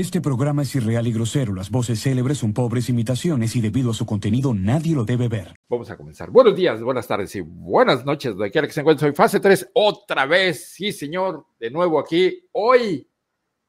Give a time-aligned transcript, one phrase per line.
[0.00, 1.52] Este programa es irreal y grosero.
[1.52, 5.54] Las voces célebres son pobres imitaciones y debido a su contenido nadie lo debe ver.
[5.68, 6.30] Vamos a comenzar.
[6.30, 9.08] Buenos días, buenas tardes y buenas noches, donde quiera que se encuentre.
[9.08, 10.72] Soy fase 3, otra vez.
[10.72, 12.48] Sí, señor, de nuevo aquí.
[12.52, 13.10] Hoy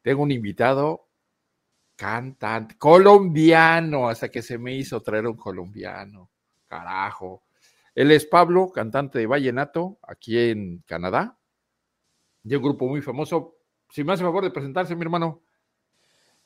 [0.01, 1.09] tengo un invitado
[1.97, 6.29] cantante, colombiano, hasta que se me hizo traer un colombiano.
[6.65, 7.43] Carajo.
[7.93, 11.37] Él es Pablo, cantante de Vallenato, aquí en Canadá,
[12.41, 13.57] de un grupo muy famoso.
[13.89, 15.41] Si me hace favor de presentarse, mi hermano.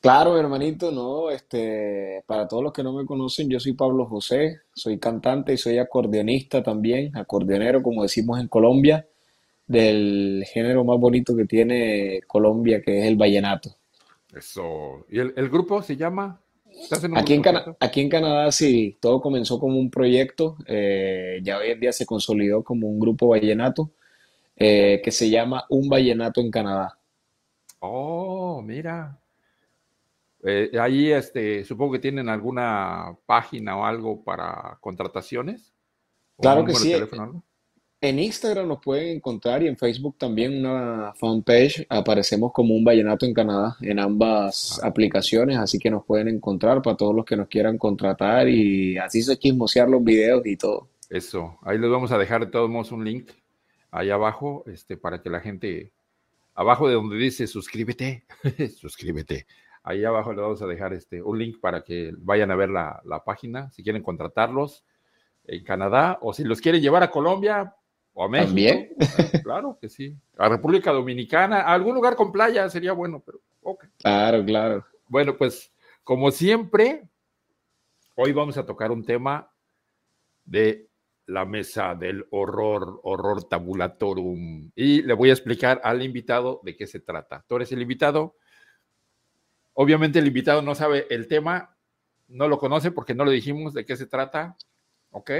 [0.05, 4.59] Claro, hermanito, no, este, para todos los que no me conocen, yo soy Pablo José,
[4.75, 9.07] soy cantante y soy acordeonista también, acordeonero, como decimos en Colombia,
[9.65, 13.71] del género más bonito que tiene Colombia, que es el vallenato.
[14.35, 15.07] Eso.
[15.09, 16.39] ¿Y el, el grupo se llama?
[16.69, 20.57] ¿Estás en un Aquí en, Cana- aquí en Canadá sí, todo comenzó como un proyecto,
[20.67, 23.89] eh, ya hoy en día se consolidó como un grupo vallenato
[24.55, 26.99] eh, que se llama Un Vallenato en Canadá.
[27.81, 29.17] Oh, mira.
[30.45, 35.73] Eh, ahí, este, supongo que tienen alguna página o algo para contrataciones.
[36.37, 37.43] ¿O un Claro que sí, teléfono algo?
[38.01, 41.87] En Instagram nos pueden encontrar y en Facebook también una fanpage.
[41.89, 46.83] Aparecemos como un vallenato en Canadá en ambas Ah, aplicaciones, así que nos pueden encontrar
[46.83, 50.89] para todos los que nos quieran contratar y así se chismosear los videos y todo.
[51.09, 51.57] eso.
[51.63, 53.31] Ahí les vamos a dejar de todos modos un link
[53.89, 55.91] ahí abajo, este, para que la gente,
[56.53, 58.25] abajo de donde dice suscríbete,
[58.77, 59.47] suscríbete.
[59.87, 63.01] Ahí abajo les vamos a dejar este, un link para que vayan a ver la,
[63.05, 64.83] la página, si quieren contratarlos
[65.43, 67.75] en Canadá, o si los quieren llevar a Colombia
[68.13, 68.47] o a México.
[68.47, 68.89] También.
[68.99, 70.17] eh, Claro que sí.
[70.37, 73.85] A República Dominicana, a algún lugar con playa sería bueno, pero ok.
[73.99, 74.85] Claro, claro.
[75.07, 75.71] Bueno, pues
[76.03, 77.07] como siempre,
[78.15, 79.51] hoy vamos a tocar un tema
[80.45, 80.89] de
[81.27, 84.71] la mesa del horror, horror tabulatorum.
[84.75, 87.45] Y le voy a explicar al invitado de qué se trata.
[87.47, 88.35] Tú eres el invitado.
[89.75, 91.77] Obviamente el invitado no sabe el tema,
[92.27, 94.57] no lo conoce porque no le dijimos de qué se trata.
[95.11, 95.31] ¿Ok?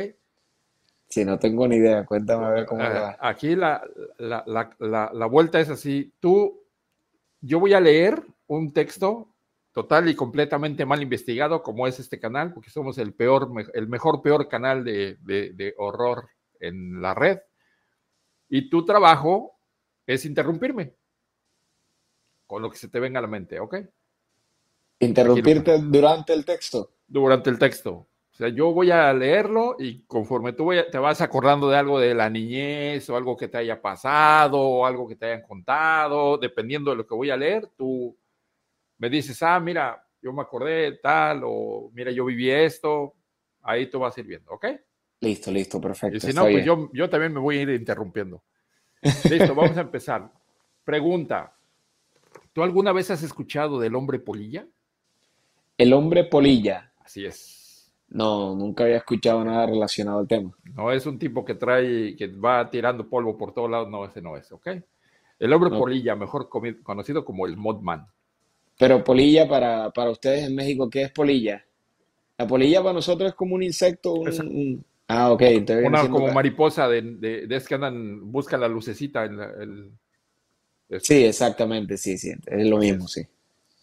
[1.08, 3.18] Si no tengo ni idea, cuéntame a ver cómo Ah, va.
[3.20, 3.82] Aquí la,
[4.18, 6.14] la, la, la, la vuelta es así.
[6.20, 6.64] Tú,
[7.42, 9.30] yo voy a leer un texto
[9.72, 14.22] total y completamente mal investigado, como es este canal, porque somos el peor, el mejor,
[14.22, 16.30] peor canal de, de, de horror
[16.60, 17.40] en la red.
[18.50, 19.60] Y tu trabajo
[20.06, 20.96] es interrumpirme
[22.48, 23.76] con lo que se te venga a la mente, ¿ok?
[25.00, 26.92] Interrumpirte durante el texto.
[27.08, 27.92] durante el texto.
[27.94, 31.78] O sea, yo voy a leerlo y conforme tú voy a- te vas acordando de
[31.78, 35.44] algo de la niñez o algo que te haya pasado o algo que te hayan
[35.44, 38.18] contado, dependiendo de lo que voy a leer, tú
[38.98, 43.14] me dices, ah, mira, yo me acordé tal o mira, yo viví esto,
[43.62, 44.66] ahí tú vas a ir viendo, ¿ok?
[45.22, 46.66] Listo, listo, Y perfecto, si no, pues bien.
[46.66, 48.44] yo, yo también me voy a ir interrumpiendo.
[49.30, 50.30] Listo, vamos a empezar.
[50.84, 51.56] Pregunta,
[52.52, 54.68] ¿tú alguna vez has escuchado del hombre polilla?
[55.78, 56.92] El hombre polilla.
[57.00, 57.92] Así es.
[58.10, 60.52] No, nunca había escuchado nada relacionado al tema.
[60.76, 64.22] No es un tipo que trae, que va tirando polvo por todos lados, no, ese
[64.22, 64.68] no es, ¿ok?
[65.40, 65.80] El hombre No.
[65.80, 66.48] polilla, mejor
[66.84, 68.08] conocido como el Modman.
[68.78, 71.66] Pero polilla para, para ustedes en México, ¿qué es polilla?
[72.38, 75.44] La polilla para nosotros es como un insecto, un, Ah, ok,
[75.84, 79.92] Una como mariposa de, de, de es que andan, buscan la lucecita, el-
[80.90, 83.22] es- Sí, exactamente, sí, sí, es lo mismo, sí.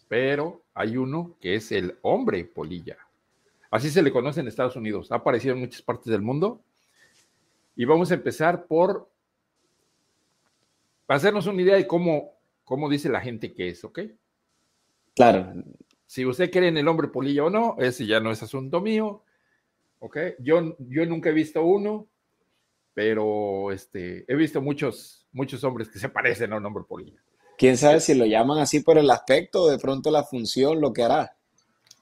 [0.09, 2.97] pero hay uno que es el hombre polilla.
[3.69, 5.11] Así se le conoce en Estados Unidos.
[5.11, 6.61] Ha aparecido en muchas partes del mundo.
[7.75, 9.09] Y vamos a empezar por
[11.07, 13.99] hacernos una idea de cómo, cómo dice la gente que es, ¿ok?
[15.15, 15.53] Claro,
[16.05, 19.23] Si usted cree en el hombre polilla o no, ese ya no es asunto mío.
[19.99, 20.17] ¿Ok?
[20.39, 22.07] Yo, yo nunca he visto uno,
[22.93, 27.23] pero este, he visto muchos, muchos hombres que se parecen a un hombre polilla.
[27.57, 30.93] Quién sabe si lo llaman así por el aspecto o de pronto la función, lo
[30.93, 31.35] que hará.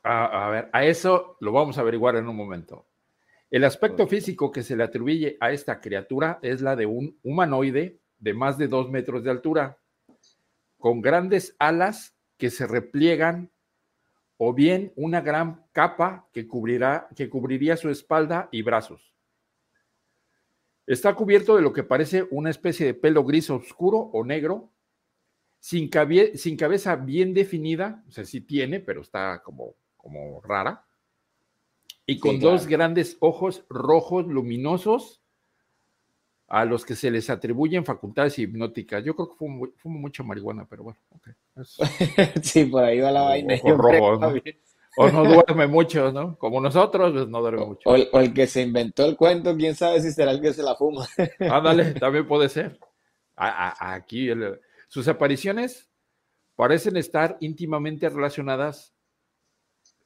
[0.04, 2.86] A, a ver, a eso lo vamos a averiguar en un momento.
[3.50, 8.00] El aspecto físico que se le atribuye a esta criatura es la de un humanoide
[8.18, 9.78] de más de dos metros de altura,
[10.78, 13.52] con grandes alas que se repliegan
[14.38, 19.14] o bien una gran capa que, cubrirá, que cubriría su espalda y brazos.
[20.88, 24.72] Está cubierto de lo que parece una especie de pelo gris oscuro o negro,
[25.62, 30.84] sin, cabie- sin cabeza bien definida, o sea, sí tiene, pero está como, como rara,
[32.06, 32.58] y con Sí, claro.
[32.58, 35.22] dos grandes ojos rojos luminosos
[36.48, 39.04] a los que se les atribuyen facultades hipnóticas.
[39.06, 41.28] Yo creo que fumo, fumo mucha marihuana, pero bueno, ok.
[41.58, 41.78] Es-
[42.44, 43.56] Sí, por ahí va la O vaina.
[44.98, 46.38] O no duerme mucho, ¿no?
[46.38, 47.88] Como nosotros, pues no duerme mucho.
[47.90, 50.54] O el, o el que se inventó el cuento, quién sabe si será el que
[50.54, 51.08] se la fuma.
[51.40, 52.78] Ándale, también puede ser.
[53.38, 54.60] A- a- aquí el-
[54.92, 55.90] sus apariciones
[56.58, 58.94] parecen estar íntimamente relacionadas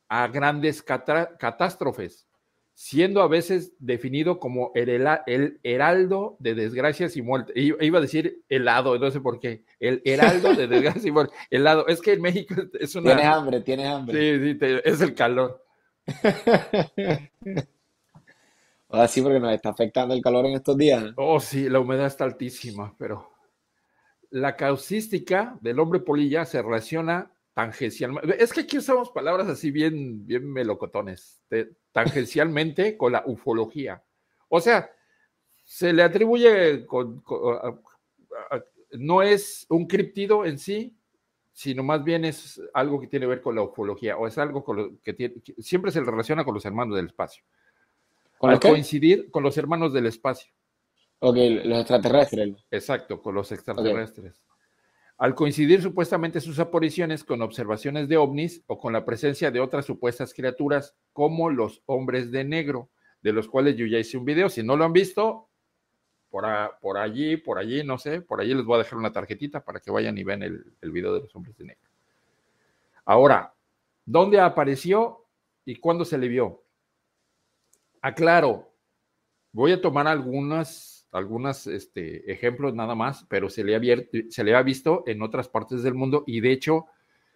[0.08, 2.28] a grandes catástrofes,
[2.76, 4.90] siendo a veces definido como el,
[5.26, 7.54] el, heraldo de desgracias y muerte.
[7.56, 9.66] Iba a decir helado, no sé por qué.
[9.80, 11.34] El heraldo de desgracias y muerte.
[11.50, 11.88] Helado.
[11.88, 13.16] Es que en México es una.
[13.16, 14.40] Tienes hambre, tienes hambre.
[14.40, 15.66] Sí, sí, es el calor.
[18.90, 21.06] Ahora sí, porque nos está afectando el calor en estos días.
[21.16, 23.35] Oh, sí, la humedad está altísima, pero
[24.30, 28.44] la causística del hombre polilla se relaciona tangencialmente.
[28.44, 31.42] Es que aquí usamos palabras así bien, bien melocotones,
[31.92, 34.04] tangencialmente con la ufología.
[34.50, 34.92] O sea,
[35.64, 37.24] se le atribuye con,
[38.92, 40.96] no es un criptido en sí,
[41.52, 44.64] sino más bien es algo que tiene que ver con la ufología, o es algo
[45.02, 47.44] que, siempre se relaciona con los hermanos del espacio.
[48.42, 50.52] Al coincidir con los hermanos del espacio.
[51.28, 52.56] Ok, los extraterrestres.
[52.70, 54.44] Exacto, con los extraterrestres.
[55.18, 59.86] Al coincidir supuestamente sus apariciones con observaciones de ovnis o con la presencia de otras
[59.86, 62.92] supuestas criaturas como los hombres de negro,
[63.24, 64.50] de los cuales yo ya hice un video.
[64.50, 65.50] Si no lo han visto,
[66.30, 66.46] por,
[66.80, 69.80] por allí, por allí, no sé, por allí les voy a dejar una tarjetita para
[69.80, 71.90] que vayan y vean el, el video de los hombres de negro.
[73.04, 73.52] Ahora,
[74.06, 75.26] ¿dónde apareció
[75.66, 76.62] y cuándo se le vio?
[78.00, 78.72] Aclaro,
[79.52, 83.82] voy a tomar algunas algunos este, ejemplos nada más, pero se le, ha
[84.30, 86.86] se le ha visto en otras partes del mundo y de hecho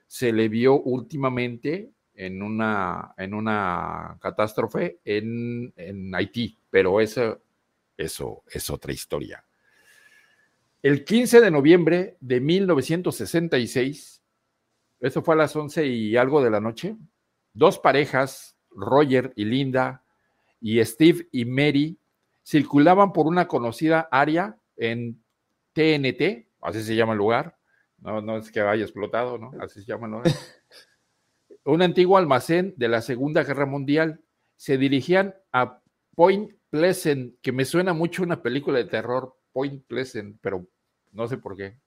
[0.08, 7.40] se le vio últimamente en una, en una catástrofe en, en Haití, pero eso,
[7.96, 9.46] eso es otra historia.
[10.82, 14.22] El 15 de noviembre de 1966,
[15.00, 16.96] eso fue a las 11 y algo de la noche,
[17.54, 20.04] dos parejas, Roger y Linda,
[20.62, 21.98] y Steve y Mary,
[22.44, 25.22] circulaban por una conocida área en
[25.74, 27.60] TNT, así se llama el lugar,
[28.02, 29.52] no, no es que haya explotado, ¿no?
[29.62, 30.34] Así se llama el lugar.
[31.66, 34.22] Un antiguo almacén de la Segunda Guerra Mundial.
[34.56, 35.82] Se dirigían a
[36.16, 40.66] Point Pleasant, que me suena mucho una película de terror, Point Pleasant, pero
[41.12, 41.78] no sé por qué.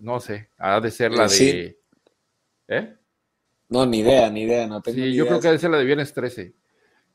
[0.00, 1.78] No sé, ha de ser la de...
[2.68, 2.94] ¿Eh?
[3.68, 5.78] No, ni idea, ni idea, no tengo Sí, yo creo que ha de ser la
[5.78, 6.54] de Viernes 13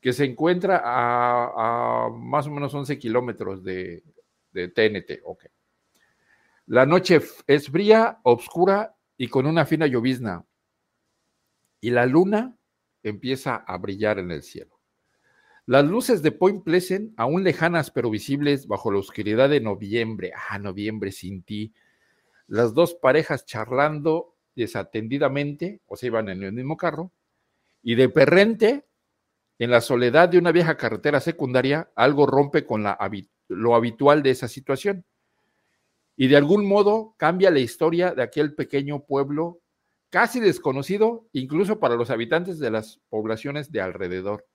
[0.00, 4.02] que se encuentra a, más o menos 11 kilómetros de,
[4.52, 5.20] TNT.
[5.24, 5.50] Okay.
[6.66, 10.44] La noche es fría, oscura y con una fina llovizna.
[11.80, 12.56] Y la luna
[13.02, 14.78] empieza a brillar en el cielo.
[15.66, 20.58] Las luces de Point Pleasant, aún lejanas pero visibles bajo la oscuridad de noviembre, ah,
[20.58, 21.74] noviembre sin ti,
[22.46, 27.12] las dos parejas charlando desatendidamente, o se iban en el mismo carro,
[27.82, 28.87] y de perrente
[29.58, 32.84] en la soledad de una vieja carretera secundaria, algo rompe con
[33.48, 35.04] lo habitual de esa situación.
[36.16, 39.60] Y de algún modo cambia la historia de aquel pequeño pueblo
[40.10, 44.46] casi desconocido, incluso para los habitantes de las poblaciones de alrededor.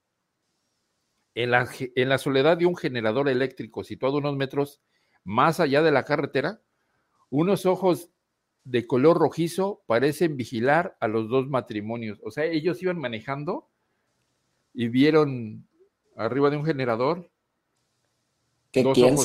[1.36, 4.82] En la, en la soledad de un generador eléctrico situado unos metros
[5.24, 6.62] más allá de la carretera,
[7.30, 8.10] unos ojos
[8.64, 12.20] de color rojizo parecen vigilar a los dos matrimonios.
[12.24, 13.70] O sea, ellos iban manejando
[14.74, 15.68] y vieron
[16.16, 17.30] arriba de un generador.
[18.72, 19.16] Que quién,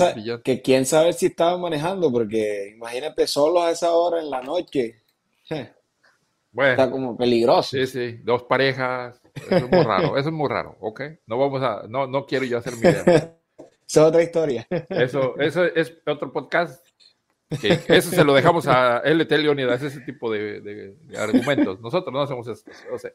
[0.45, 5.03] que quién sabe si estaban manejando, porque imagínate solos a esa hora en la noche.
[6.50, 7.77] Bueno, Está como peligroso.
[7.77, 9.21] Sí, sí, dos parejas.
[9.35, 11.02] Eso es muy raro, eso es muy raro, ¿ok?
[11.26, 13.37] No vamos a, no, no quiero yo hacer mi idea.
[13.87, 14.67] es otra historia.
[14.88, 16.85] Eso, eso es otro podcast.
[17.50, 21.81] eso se lo dejamos a LT Leonidas, ese tipo de, de argumentos.
[21.81, 22.64] Nosotros no hacemos eso.
[22.93, 23.12] O sea,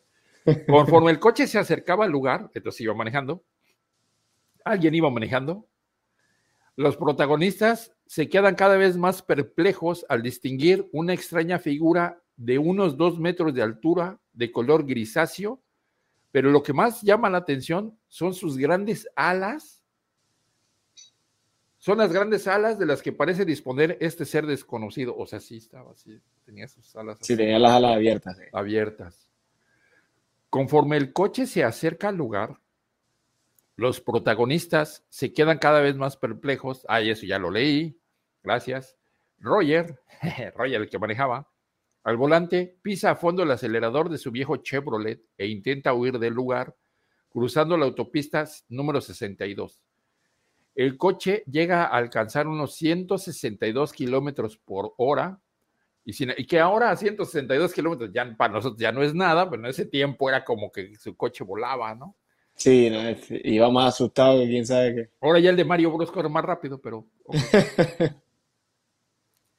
[0.68, 3.44] Conforme el coche se acercaba al lugar, entonces iba manejando,
[4.64, 5.68] alguien iba manejando,
[6.76, 12.98] los protagonistas se quedan cada vez más perplejos al distinguir una extraña figura de unos
[12.98, 15.62] dos metros de altura, de color grisáceo,
[16.32, 19.84] pero lo que más llama la atención son sus grandes alas.
[21.78, 25.16] Son las grandes alas de las que parece disponer este ser desconocido.
[25.16, 27.20] O sea, sí estaba así, tenía sus alas.
[27.22, 28.38] Sí, tenía las alas abiertas.
[28.52, 29.23] Abiertas.
[30.54, 32.60] Conforme el coche se acerca al lugar,
[33.76, 36.86] los protagonistas se quedan cada vez más perplejos.
[36.88, 38.00] Ay, eso ya lo leí.
[38.44, 38.96] Gracias.
[39.40, 40.00] Roger,
[40.56, 41.52] Roger el que manejaba,
[42.04, 46.36] al volante pisa a fondo el acelerador de su viejo Chevrolet e intenta huir del
[46.36, 46.78] lugar,
[47.30, 49.82] cruzando la autopista número 62.
[50.76, 55.42] El coche llega a alcanzar unos 162 kilómetros por hora
[56.06, 59.70] y, que ahora a 162 kilómetros ya para nosotros ya no es nada, pero en
[59.70, 62.16] ese tiempo era como que su coche volaba, ¿no?
[62.56, 62.92] Sí,
[63.44, 65.10] iba más asustado que quién sabe qué.
[65.22, 67.08] Ahora ya el de Mario Bros corre más rápido, pero.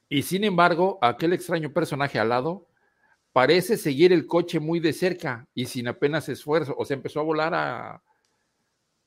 [0.09, 2.67] y sin embargo, aquel extraño personaje al lado
[3.33, 6.73] parece seguir el coche muy de cerca y sin apenas esfuerzo.
[6.77, 8.01] O sea, empezó a volar a,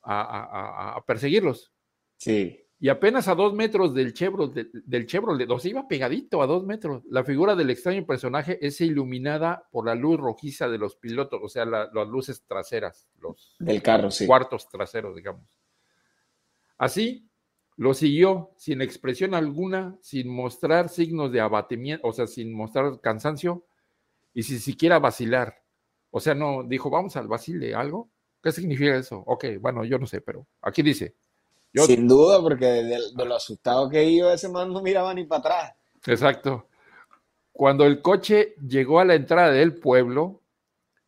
[0.03, 1.73] a, perseguirlos.
[2.19, 2.61] Sí.
[2.81, 6.65] Y apenas a dos metros del Chevrolet, del Chevrolet, o sea, iba pegadito a dos
[6.65, 7.03] metros.
[7.11, 11.49] La figura del extraño personaje es iluminada por la luz rojiza de los pilotos, o
[11.49, 14.27] sea, las luces traseras, los del carro, sí.
[14.27, 15.59] cuartos traseros, digamos.
[16.77, 17.29] Así,
[17.77, 23.65] lo siguió sin expresión alguna, sin mostrar signos de abatimiento, o sea, sin mostrar cansancio,
[24.35, 25.65] y sin siquiera vacilar.
[26.11, 28.09] O sea, no dijo, vamos al vacile, algo.
[28.41, 29.23] ¿Qué significa eso?
[29.27, 31.17] Ok, bueno, yo no sé, pero aquí dice.
[31.75, 35.73] Sin duda, porque de, lo asustado que iba ese man no miraba ni para atrás.
[36.07, 36.69] Exacto.
[37.53, 40.43] Cuando el coche llegó a la entrada del pueblo,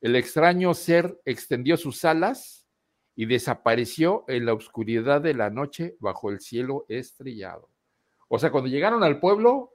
[0.00, 2.66] el extraño ser extendió sus alas
[3.14, 7.68] y desapareció en la oscuridad de la noche bajo el cielo estrellado.
[8.28, 9.74] O sea, cuando llegaron al pueblo,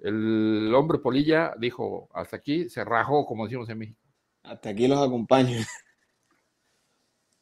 [0.00, 4.00] el hombre polilla dijo, hasta aquí se rajó, como decimos en México.
[4.42, 5.58] Hasta aquí los acompaño.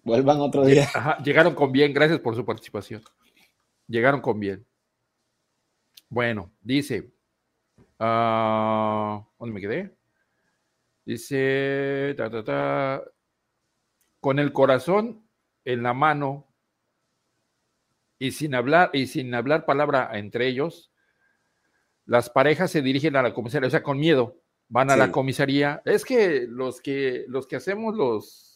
[0.03, 0.89] Vuelvan otro día.
[1.25, 3.03] llegaron con bien, gracias por su participación.
[3.87, 4.67] Llegaron con bien.
[6.09, 7.13] Bueno, dice,
[8.01, 9.97] uh, ¿dónde me quedé?
[11.05, 13.03] Dice, ta, ta, ta,
[14.21, 15.27] con el corazón
[15.65, 16.47] en la mano
[18.19, 20.93] y sin hablar y sin hablar palabra entre ellos,
[22.07, 24.37] las parejas se dirigen a la comisaría, o sea, con miedo,
[24.69, 25.83] van a la comisaría.
[25.85, 28.52] Es que los que los que hacemos los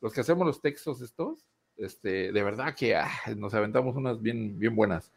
[0.00, 4.58] los que hacemos los textos estos, este, de verdad que ah, nos aventamos unas bien
[4.58, 5.10] bien buenas.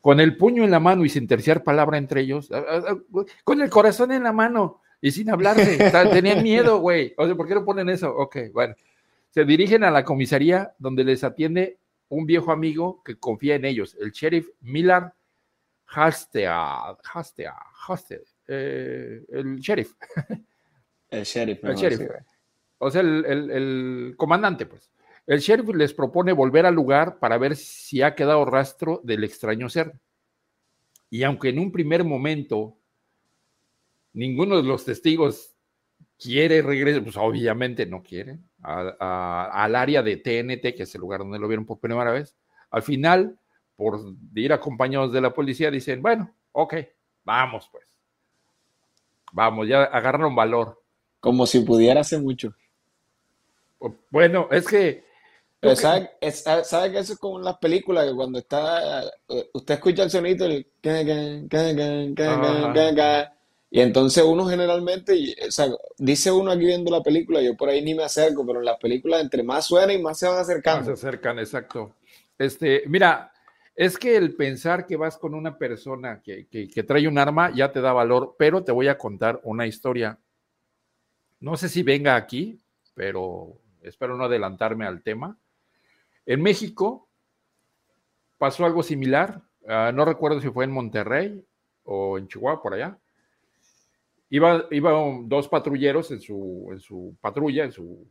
[0.00, 2.96] Con el puño en la mano y sin terciar palabra entre ellos, ah, ah,
[3.44, 5.78] con el corazón en la mano y sin hablarse,
[6.12, 7.14] tenían miedo, güey.
[7.16, 8.14] O sea, ¿por qué no ponen eso?
[8.14, 8.74] Ok, bueno.
[9.30, 13.96] Se dirigen a la comisaría donde les atiende un viejo amigo que confía en ellos,
[14.00, 15.12] el sheriff Miller
[15.88, 17.54] Hastea, Hastea,
[17.86, 19.94] Hastea, eh, el sheriff.
[21.10, 21.64] El sheriff.
[21.64, 22.00] El sheriff.
[22.78, 24.90] O sea, el, comandante, pues.
[25.26, 29.68] El sheriff les propone volver al lugar para ver si ha quedado rastro del extraño
[29.68, 29.98] ser.
[31.10, 32.76] Y aunque en un primer momento
[34.12, 35.56] ninguno de los testigos
[36.18, 41.38] quiere regresar, pues obviamente no quiere, al área de TNT, que es el lugar donde
[41.38, 42.36] lo vieron por primera vez,
[42.70, 43.38] al final
[43.76, 44.00] por
[44.34, 46.74] ir acompañados de la policía, dicen, bueno, ok,
[47.24, 47.84] vamos pues.
[49.32, 50.82] Vamos, ya agarraron valor.
[51.20, 52.54] Como si pudiera hacer mucho.
[54.10, 55.04] Bueno, es que...
[55.74, 60.10] sabe, que eso es como en las películas, que cuando está, eh, usted escucha el
[60.10, 60.66] sonido, el...
[63.68, 67.82] Y entonces uno generalmente, o sea, dice uno aquí viendo la película, yo por ahí
[67.82, 70.90] ni me acerco, pero en las películas entre más suena y más se van acercando.
[70.90, 71.94] Más se acercan, exacto.
[72.38, 73.32] Este, mira,
[73.74, 77.82] es que el pensar que vas con una persona que, trae un arma ya te
[77.82, 80.18] da valor, pero te voy a contar una historia.
[81.40, 82.58] No sé si venga aquí,
[82.94, 85.38] pero espero no adelantarme al tema.
[86.24, 87.08] En México
[88.38, 89.42] pasó algo similar.
[89.68, 91.44] Ah, no recuerdo si fue en Monterrey
[91.84, 92.98] o en Chihuahua, por allá.
[94.28, 98.06] Iba, iban dos patrulleros en su, en su patrulla, en su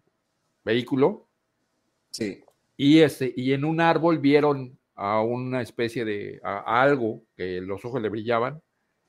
[0.64, 1.28] vehículo.
[2.12, 2.44] Sí.
[2.78, 7.84] Y, este, y en un árbol vieron a una especie de a, algo que los
[7.84, 8.62] ojos le brillaban.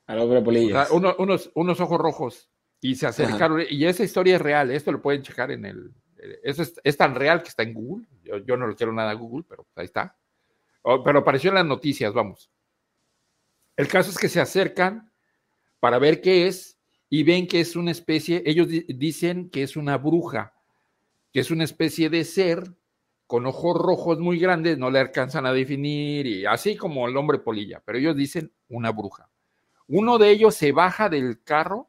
[0.07, 0.91] A los polillas.
[0.91, 2.51] unos, unos ojos rojos.
[2.81, 3.63] Y se acercaron.
[3.69, 4.71] Y esa historia es real.
[4.71, 5.93] Esto lo pueden checar en el.
[6.43, 8.07] Eso es, tan real que está en Google.
[8.45, 10.17] Yo, no lo quiero nada a Google, pero ahí está.
[10.83, 12.51] Oh, pero apareció en las noticias, vamos.
[13.77, 15.11] El caso es que se acercan
[15.81, 16.79] para ver qué es
[17.09, 20.55] y ven que es una especie, ellos dicen que es una bruja,
[21.33, 22.75] que es una especie de ser
[23.27, 27.39] con ojos rojos muy grandes, no le alcanzan a definir, y así como el hombre
[27.39, 29.29] polilla, pero ellos dicen una bruja.
[29.89, 31.89] Uno de ellos se baja del carro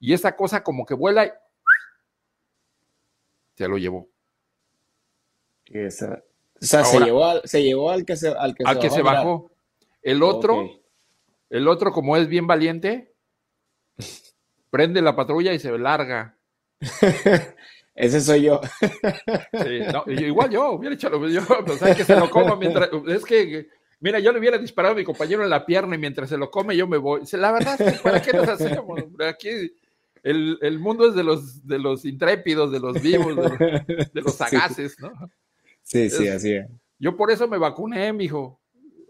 [0.00, 1.40] y esa cosa como que vuela
[3.58, 4.08] se lo llevó.
[5.68, 9.02] o sea, se, llevó al, se llevó al que se, al que al que se
[9.02, 9.50] bajó.
[10.00, 10.80] El otro,
[11.50, 13.14] el otro, como es bien valiente,
[14.70, 16.38] prende la patrulla y se larga.
[17.96, 18.60] Ese soy yo.
[19.64, 23.66] Sí, igual yo, hubiera hecho lo yo, o que se lo coma mientras, es que,
[23.98, 26.48] mira, yo le hubiera disparado a mi compañero en la pierna y mientras se lo
[26.48, 27.22] come yo me voy.
[27.32, 29.00] La verdad ¿para qué nos hacemos?
[29.28, 29.72] Aquí
[30.28, 34.98] el, el, mundo es de los, de los intrépidos, de los vivos, de los, sagaces,
[35.00, 35.10] ¿no?
[35.82, 36.66] Sí, sí, así es.
[36.98, 38.60] Yo por eso me vacuné, mijo.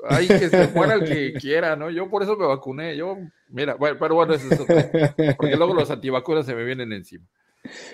[0.08, 1.90] Ay, que se muera el que quiera, ¿no?
[1.90, 2.96] Yo por eso me vacuné.
[2.96, 3.16] Yo,
[3.48, 4.76] mira, bueno, pero bueno, eso es otro.
[5.36, 7.26] Porque luego los antivacunas se me vienen encima.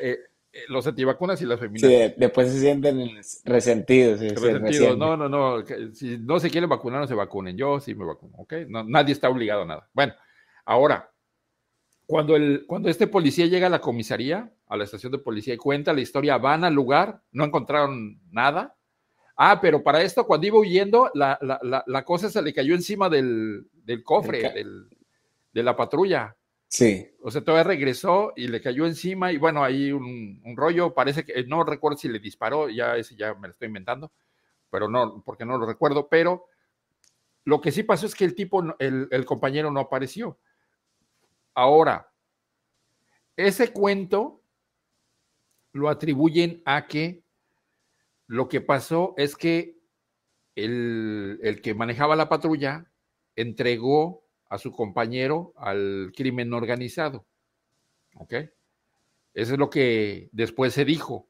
[0.03, 0.19] Eh,
[0.53, 1.91] eh, los antivacunas y las feministas.
[1.91, 3.09] Sí, después se sienten
[3.45, 4.21] resentidos.
[4.21, 4.99] resentidos.
[4.99, 5.65] no, no, no.
[5.95, 7.57] Si no se quieren vacunar, no se vacunen.
[7.57, 8.53] Yo sí me vacuno, ¿ok?
[8.69, 9.89] nadie está obligado a nada.
[9.95, 10.13] Bueno,
[10.67, 11.11] ahora,
[12.07, 15.59] Cuando, el, cuando este policía llega a la comisaría, a la estación de policía y
[15.59, 18.77] cuenta la historia, van al lugar, no encontraron nada.
[19.37, 23.09] Ah, pero para esto, cuando iba huyendo, la, la, la, cosa se le cayó encima
[23.09, 24.89] del, del cofre, del,
[25.53, 26.37] de la patrulla.
[26.69, 27.09] Sí.
[27.23, 31.25] O sea, todavía regresó y le cayó encima y bueno, ahí un, un, rollo, parece
[31.25, 34.13] que, no recuerdo si le disparó, ya ese ya me lo estoy inventando,
[34.71, 36.47] pero no, porque no lo recuerdo, pero
[37.45, 40.39] lo que sí pasó es que el tipo, el, el compañero no apareció.
[41.55, 42.13] Ahora,
[43.37, 44.43] ese cuento
[45.73, 47.25] lo atribuyen a que
[48.27, 49.79] lo que pasó es que
[50.55, 52.91] el, el, que manejaba la patrulla
[53.37, 57.27] entregó a su compañero al crimen organizado.
[58.17, 58.35] ¿Ok?
[59.35, 61.29] Eso es lo que después se dijo.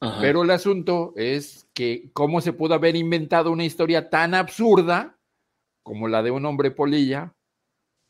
[0.00, 0.20] Ajá.
[0.20, 5.18] Pero el asunto es que cómo se pudo haber inventado una historia tan absurda
[5.82, 7.34] como la de un hombre polilla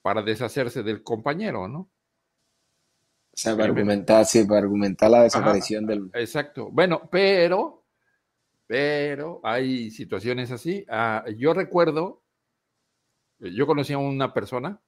[0.05, 1.79] para deshacerse del compañero, ¿no?
[1.79, 1.89] O
[3.33, 6.11] sea, para argumentar, sí, para argumentar la desaparición Ajá, del...
[6.13, 6.69] Exacto.
[6.71, 7.87] Bueno, pero,
[8.67, 10.85] pero hay situaciones así.
[10.91, 12.21] Ah, yo recuerdo,
[13.39, 14.79] yo conocí a una persona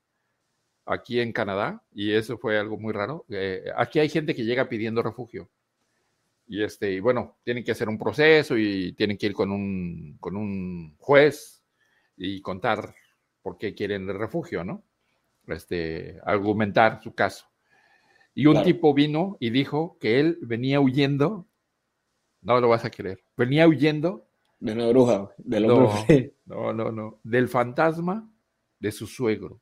[0.85, 3.25] aquí en Canadá y eso fue algo muy raro.
[3.30, 5.49] Eh, aquí hay gente que llega pidiendo refugio.
[6.46, 10.18] Y este, y bueno, tienen que hacer un proceso y tienen que ir con un,
[10.20, 11.64] con un juez
[12.18, 12.94] y contar
[13.40, 14.85] por qué quieren el refugio, ¿no?
[15.47, 17.47] Este, argumentar su caso.
[18.35, 18.67] Y un claro.
[18.67, 21.47] tipo vino y dijo que él venía huyendo,
[22.43, 24.26] no lo vas a creer, venía huyendo.
[24.59, 26.35] De una bruja, del hombre.
[26.45, 28.31] No, no, no, no, del fantasma
[28.79, 29.61] de su suegro.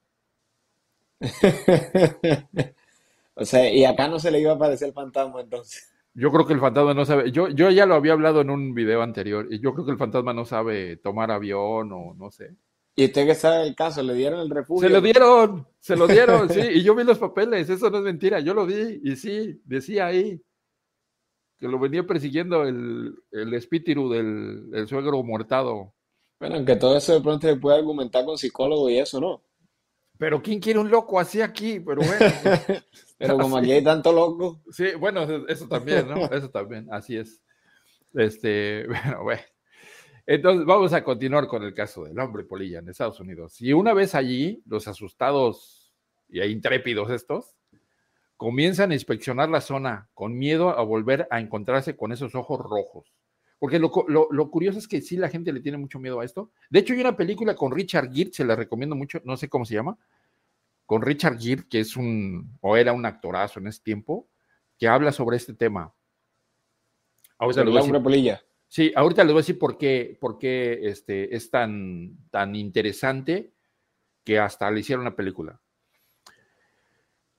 [3.34, 5.92] o sea, y acá no se le iba a aparecer el fantasma entonces.
[6.14, 8.72] Yo creo que el fantasma no sabe, yo, yo ya lo había hablado en un
[8.74, 12.54] video anterior, y yo creo que el fantasma no sabe tomar avión o no sé.
[12.96, 14.02] ¿Y usted qué sabe el caso?
[14.02, 14.88] ¿Le dieron el refugio?
[14.88, 16.60] Se lo dieron, se lo dieron, sí.
[16.60, 18.40] Y yo vi los papeles, eso no es mentira.
[18.40, 20.40] Yo lo vi y sí, decía ahí
[21.58, 25.94] que lo venía persiguiendo el, el espíritu del el suegro muertado.
[26.38, 29.42] Bueno, aunque todo eso de pronto se puede argumentar con psicólogo y eso, ¿no?
[30.18, 31.80] Pero ¿quién quiere un loco así aquí?
[31.80, 32.18] Pero bueno.
[33.18, 34.62] Pero como aquí hay tanto loco.
[34.70, 36.26] Sí, bueno, eso también, ¿no?
[36.26, 37.42] Eso también, así es.
[38.12, 39.42] Este, bueno, bueno.
[40.26, 43.60] Entonces, vamos a continuar con el caso del hombre polilla en Estados Unidos.
[43.60, 45.94] Y una vez allí, los asustados
[46.28, 47.54] y intrépidos estos
[48.36, 53.12] comienzan a inspeccionar la zona con miedo a volver a encontrarse con esos ojos rojos.
[53.58, 56.24] Porque lo, lo, lo, curioso es que sí, la gente le tiene mucho miedo a
[56.24, 56.50] esto.
[56.68, 59.64] De hecho, hay una película con Richard Gere, se la recomiendo mucho, no sé cómo
[59.64, 59.96] se llama,
[60.86, 64.28] con Richard Gere, que es un, o era un actorazo en ese tiempo,
[64.78, 65.94] que habla sobre este tema.
[67.38, 68.42] Ahorita el hombre polilla.
[68.74, 73.54] Sí, ahorita les voy a decir por qué, por qué este, es tan, tan interesante
[74.24, 75.60] que hasta le hicieron una película.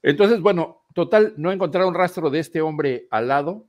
[0.01, 3.67] Entonces, bueno, total, no encontraron rastro de este hombre al lado.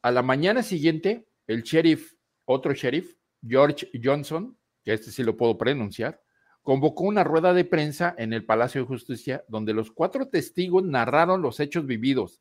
[0.00, 2.14] A la mañana siguiente, el sheriff,
[2.46, 6.22] otro sheriff, George Johnson, que este sí lo puedo pronunciar,
[6.62, 11.42] convocó una rueda de prensa en el Palacio de Justicia donde los cuatro testigos narraron
[11.42, 12.40] los hechos vividos.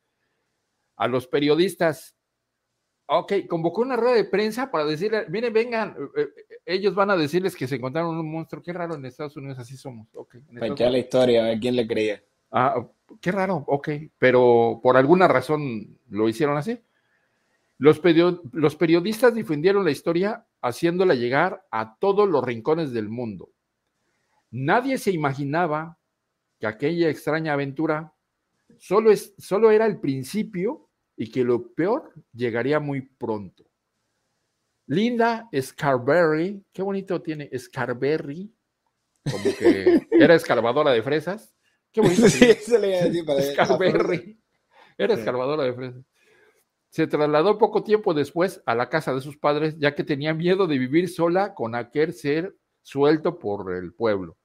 [0.95, 2.16] A los periodistas
[3.09, 6.27] Ok, convocó una rueda de prensa para decirle, miren, vengan, eh,
[6.65, 8.61] ellos van a decirles que se encontraron un monstruo.
[8.61, 10.07] Qué raro, en Estados Unidos así somos.
[10.13, 12.21] Okay, la historia, a ver quién le creía.
[12.51, 12.85] Ah,
[13.21, 16.79] qué raro, ok, pero por alguna razón lo hicieron así.
[17.77, 18.01] Los,
[18.51, 23.51] los periodistas difundieron la historia haciéndola llegar a todos los rincones del mundo.
[24.51, 25.97] Nadie se imaginaba
[26.59, 28.13] que aquella extraña aventura
[28.77, 30.86] solo, es, solo era el principio
[31.17, 33.65] y que lo peor llegaría muy pronto.
[34.85, 38.53] Linda Scarberry, qué bonito tiene Scarberry,
[39.29, 41.53] como que era escarbadora de fresas.
[41.91, 42.29] Qué bonito.
[42.29, 44.39] Sí, eso le iba a decir para Scarberry.
[44.97, 46.05] Era escarbadora de fresas.
[46.89, 50.67] Se trasladó poco tiempo después a la casa de sus padres, ya que tenía miedo
[50.67, 54.37] de vivir sola con aquel ser suelto por el pueblo.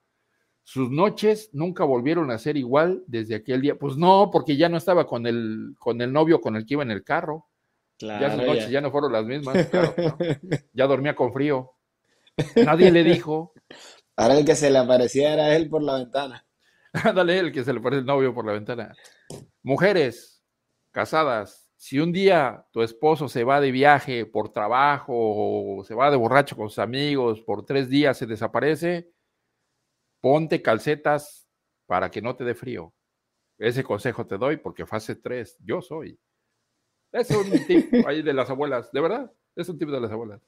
[0.65, 3.77] Sus noches nunca volvieron a ser igual desde aquel día.
[3.77, 6.83] Pues no, porque ya no estaba con el, con el novio con el que iba
[6.83, 7.49] en el carro.
[7.99, 8.71] Claro, ya sus noches ya.
[8.71, 9.67] ya no fueron las mismas.
[9.71, 10.17] Claro, ¿no?
[10.73, 11.73] Ya dormía con frío.
[12.57, 13.53] Nadie le dijo.
[14.17, 16.47] Ahora el que se le aparecía era él por la ventana.
[17.15, 18.95] Dale, el que se le aparece el novio por la ventana.
[19.63, 20.43] Mujeres
[20.91, 26.11] casadas, si un día tu esposo se va de viaje por trabajo o se va
[26.11, 29.11] de borracho con sus amigos, por tres días se desaparece,
[30.23, 31.47] ponte calcetas
[31.85, 32.95] para que no te dé frío.
[33.59, 36.19] Ese consejo te doy porque fase 3, yo soy.
[37.11, 40.41] Es un tip ahí de las abuelas, de verdad, es un tip de las abuelas.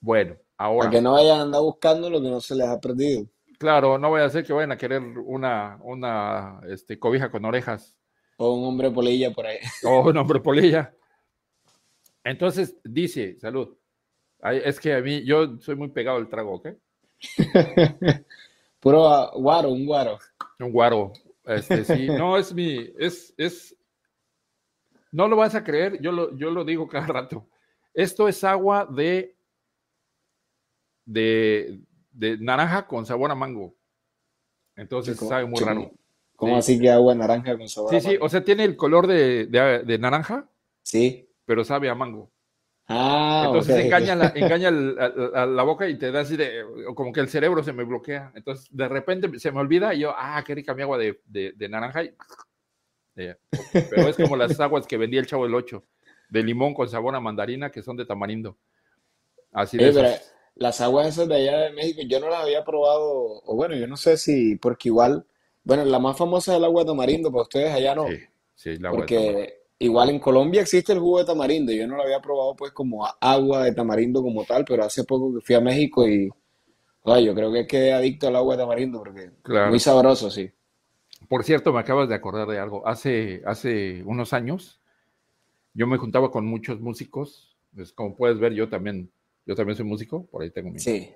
[0.00, 0.88] Bueno, ahora.
[0.88, 3.26] Para que no vayan a andar buscando lo que no se les ha perdido.
[3.58, 7.94] Claro, no voy a hacer que vayan a querer una, una este, cobija con orejas.
[8.36, 9.58] O un hombre polilla por ahí.
[9.84, 10.94] O un hombre polilla.
[12.24, 13.76] Entonces dice, salud.
[14.42, 16.68] Es que a mí, yo soy muy pegado al trago, ¿ok?
[18.80, 20.18] Puro guaro, un guaro.
[20.58, 21.12] Un guaro.
[21.44, 23.76] Este, sí, no, es mi, es, es,
[25.12, 27.46] no lo vas a creer, yo lo, yo lo digo cada rato.
[27.92, 29.36] Esto es agua de,
[31.04, 31.80] de,
[32.12, 33.74] de naranja con sabor a mango.
[34.76, 35.90] Entonces sabe muy raro.
[36.36, 38.10] ¿Cómo así que agua naranja con sabor sí, a mango?
[38.10, 40.48] Sí, sí, o sea, tiene el color de, de, naranja.
[40.82, 41.28] Sí.
[41.44, 42.30] Pero sabe a mango.
[42.92, 46.64] Ah, Entonces engaña, la, engaña la, la, boca y te da así de,
[46.96, 48.32] como que el cerebro se me bloquea.
[48.34, 51.68] Entonces de repente se me olvida y yo, ah, qué rica mi agua de, de
[51.68, 52.02] naranja.
[52.02, 52.12] Y,
[53.14, 55.84] pero es como las aguas que vendía el Chavo del Ocho,
[56.28, 58.56] de limón con sabor a mandarina, que son de tamarindo.
[59.52, 60.20] Así de
[60.56, 63.86] las aguas esas de allá de México, yo no las había probado, o bueno, yo
[63.86, 65.26] no sé si, porque igual,
[65.62, 68.08] bueno, la más famosa es el agua de tamarindo, pero ustedes allá no.
[68.08, 68.18] Sí,
[68.56, 72.02] sí, la agua Porque igual en Colombia existe el jugo de tamarindo, yo no lo
[72.02, 75.60] había probado pues como agua de tamarindo como tal, pero hace poco que fui a
[75.60, 76.30] México y,
[77.24, 79.30] yo creo que quedé adicto al agua de tamarindo porque
[79.68, 80.50] muy sabroso, sí.
[81.28, 82.86] Por cierto, me acabas de acordar de algo.
[82.86, 84.80] Hace, hace unos años
[85.74, 87.56] yo me juntaba con muchos músicos.
[87.74, 89.10] Pues, como puedes ver, yo también,
[89.46, 90.78] yo también soy músico, por ahí tengo mi.
[90.78, 91.10] Sí,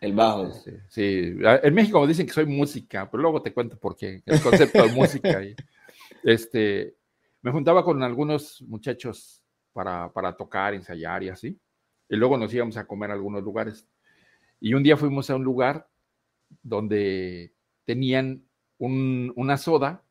[0.00, 0.46] el bajo.
[0.46, 4.22] Este, sí, en México me dicen que soy música, pero luego te cuento por qué,
[4.24, 5.42] el concepto de música.
[5.42, 5.54] Y,
[6.24, 6.94] este,
[7.48, 11.58] me juntaba con algunos muchachos para, para tocar, ensayar y así.
[12.06, 13.88] Y luego nos íbamos a comer a algunos lugares.
[14.60, 15.88] Y un día fuimos a un lugar
[16.62, 17.54] donde
[17.86, 18.44] tenían
[18.78, 20.02] una soda,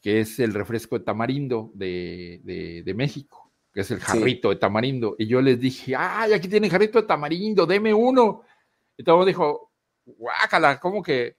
[0.00, 5.16] que es el refresco de tamarindo de, México, que es el jarrito de tamarindo.
[5.18, 8.44] Y yo les dije, ay, aquí tienen jarrito de tamarindo, deme uno.
[8.96, 9.72] Y todo dijo,
[10.06, 11.36] guácala, ¿cómo que?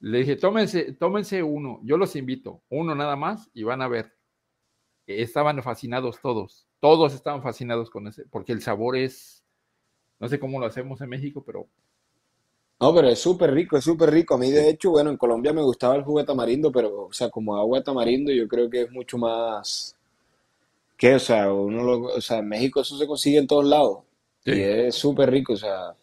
[0.00, 4.17] Le dije, tómense, tómense uno, yo los invito, uno nada más y van a ver.
[5.08, 9.42] Estaban fascinados todos, todos estaban fascinados con ese, porque el sabor es,
[10.20, 11.66] no sé cómo lo hacemos en México, pero
[12.80, 14.34] no, pero es súper rico, es súper rico.
[14.34, 17.12] A mí, de hecho, bueno, en Colombia me gustaba el jugo de tamarindo, pero, o
[17.12, 19.96] sea, como agua de tamarindo, yo creo que es mucho más.
[20.96, 23.98] que O sea, uno lo, o sea, en México eso se consigue en todos lados.
[24.44, 25.94] Y es súper rico, o sea,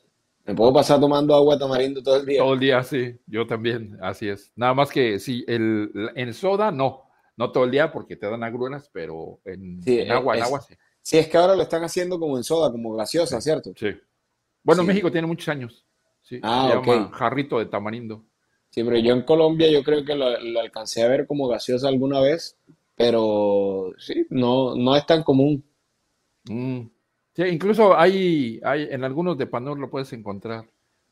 [0.45, 2.41] me puedo pasar tomando agua de tamarindo todo el día.
[2.41, 4.51] Todo el día, sí, yo también, así es.
[4.55, 7.04] Nada más que sí, el, en soda no,
[7.37, 10.75] no todo el día porque te dan agruras, pero en, agua, en agua sí.
[11.05, 13.73] Sí, es que ahora lo están haciendo como en soda, como gaseosa, ¿cierto?
[13.75, 13.89] Sí.
[14.63, 15.85] Bueno, México tiene muchos años.
[16.23, 18.25] Sí, ah, se llama jarrito de tamarindo.
[18.71, 20.25] Sí, pero yo en Colombia yo creo que lo,
[20.59, 22.57] alcancé a ver como gaseosa alguna vez,
[22.95, 25.63] pero sí, no, no es tan común.
[26.45, 26.87] Mm.
[27.35, 30.67] Sí, incluso hay, hay, en algunos de Panor lo puedes encontrar.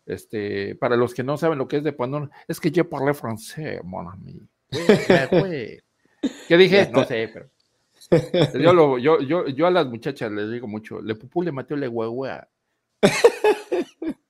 [0.08, 3.14] Este, para los que no saben lo que es de Panor, es que yo parlé
[3.14, 4.42] francés, mon ami.
[6.48, 6.90] ¿Qué dije?
[6.92, 7.50] No sé, pero.
[8.60, 11.76] Yo, lo, yo, yo, yo a las muchachas les digo mucho, le pupú le mató
[11.76, 12.48] le huehua.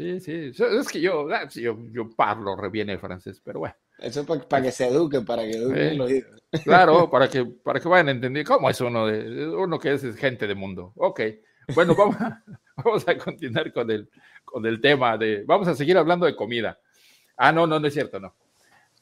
[0.00, 3.74] Sí, sí, es que yo, ah, yo, yo parlo re bien el francés, pero bueno.
[3.98, 6.40] Eso para, para que se eduquen, para que eduquen los hijos.
[6.64, 10.16] Claro, para que, para que vayan a entender cómo es uno, de, uno que es
[10.16, 10.94] gente de mundo.
[10.96, 11.20] Ok,
[11.74, 12.42] bueno, vamos a,
[12.76, 14.08] vamos a continuar con el,
[14.42, 16.78] con el tema de, vamos a seguir hablando de comida.
[17.36, 18.34] Ah, no, no, no es cierto, no.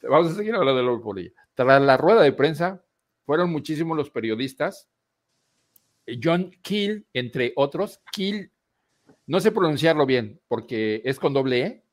[0.01, 1.31] Vamos a seguir hablando de los polilla.
[1.59, 2.85] Tras la rueda de prensa,
[3.25, 4.87] fueron muchísimos los periodistas.
[6.23, 8.49] John Keel, entre otros, Keel
[9.27, 11.83] no sé pronunciarlo bien, porque es con doble E,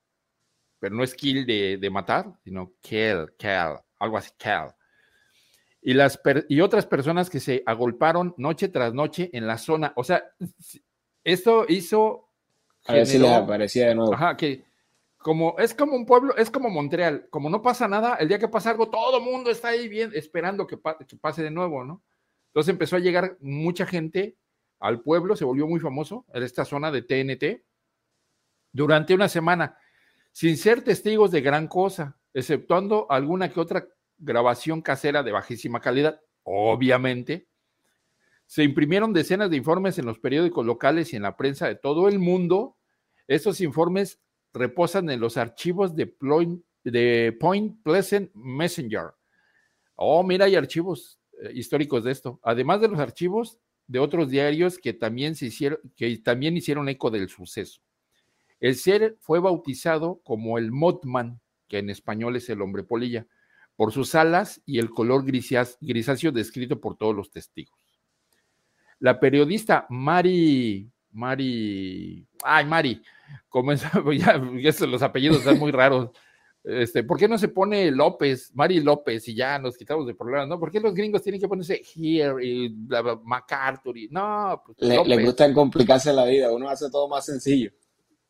[0.79, 4.73] pero no es kill de, matar, sino kill, kill, algo así, kill.
[5.83, 9.93] Y, las y otras personas que se agolparon noche tras noche en la zona.
[9.97, 10.23] O sea,
[11.25, 12.31] esto hizo.
[12.87, 14.15] A ver si aparecía de nuevo.
[14.15, 14.65] Ajá, que
[15.27, 18.47] como es como un pueblo, es como Montreal, como no pasa nada, el día que
[18.47, 22.01] pasa algo, todo el mundo está ahí bien, esperando que, que pase de nuevo, ¿no?
[22.51, 24.37] Entonces empezó a llegar mucha gente
[24.79, 27.65] al pueblo, se volvió muy famoso en esta zona de TNT
[28.71, 29.77] durante una semana,
[30.31, 36.21] sin ser testigos de gran cosa, exceptuando alguna que otra grabación casera de bajísima calidad,
[36.45, 37.49] obviamente.
[38.47, 42.07] Se imprimieron decenas de informes en los periódicos locales y en la prensa de todo
[42.07, 42.77] el mundo.
[43.27, 44.21] Estos informes
[44.57, 46.07] reposan en los archivos de
[47.39, 49.11] Point, Pleasant Messenger.
[49.95, 52.41] Oh, mira, hay archivos eh, históricos de esto.
[52.43, 57.11] Además de los archivos, de otros diarios que también, se hicieron, que también hicieron eco
[57.11, 57.81] del suceso.
[58.59, 63.27] El ser fue bautizado como el Mothman, que en español es el hombre polilla,
[63.77, 67.79] por sus alas y el color grisáceo descrito por todos los testigos.
[68.99, 73.03] La periodista Mary, Mari, ay, Mari,
[73.49, 76.11] comenzó, ya, ya los apellidos son muy raros.
[76.63, 80.49] Este, ¿Por qué no se pone López, Mari López, y ya nos quitamos de problemas,
[80.49, 80.59] ¿no?
[80.59, 82.69] ¿Por qué los gringos tienen que ponerse Here y
[83.25, 83.97] MacArthur?
[83.97, 87.71] Y, no, pues, le, le, gusta complicarse la vida, uno hace todo más sencillo.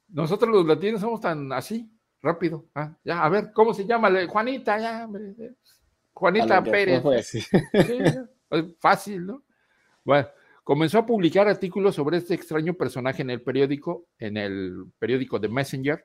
[0.08, 1.90] Nosotros los latinos somos tan así,
[2.22, 2.66] rápido.
[2.74, 2.94] ¿ah?
[3.02, 4.10] Ya, a ver, ¿cómo se llama?
[4.28, 5.08] Juanita, ya,
[6.12, 7.02] Juanita Pérez.
[8.78, 9.42] fácil, ¿no?
[10.04, 10.28] Bueno,
[10.66, 15.48] comenzó a publicar artículos sobre este extraño personaje en el periódico, en el periódico The
[15.48, 16.04] Messenger,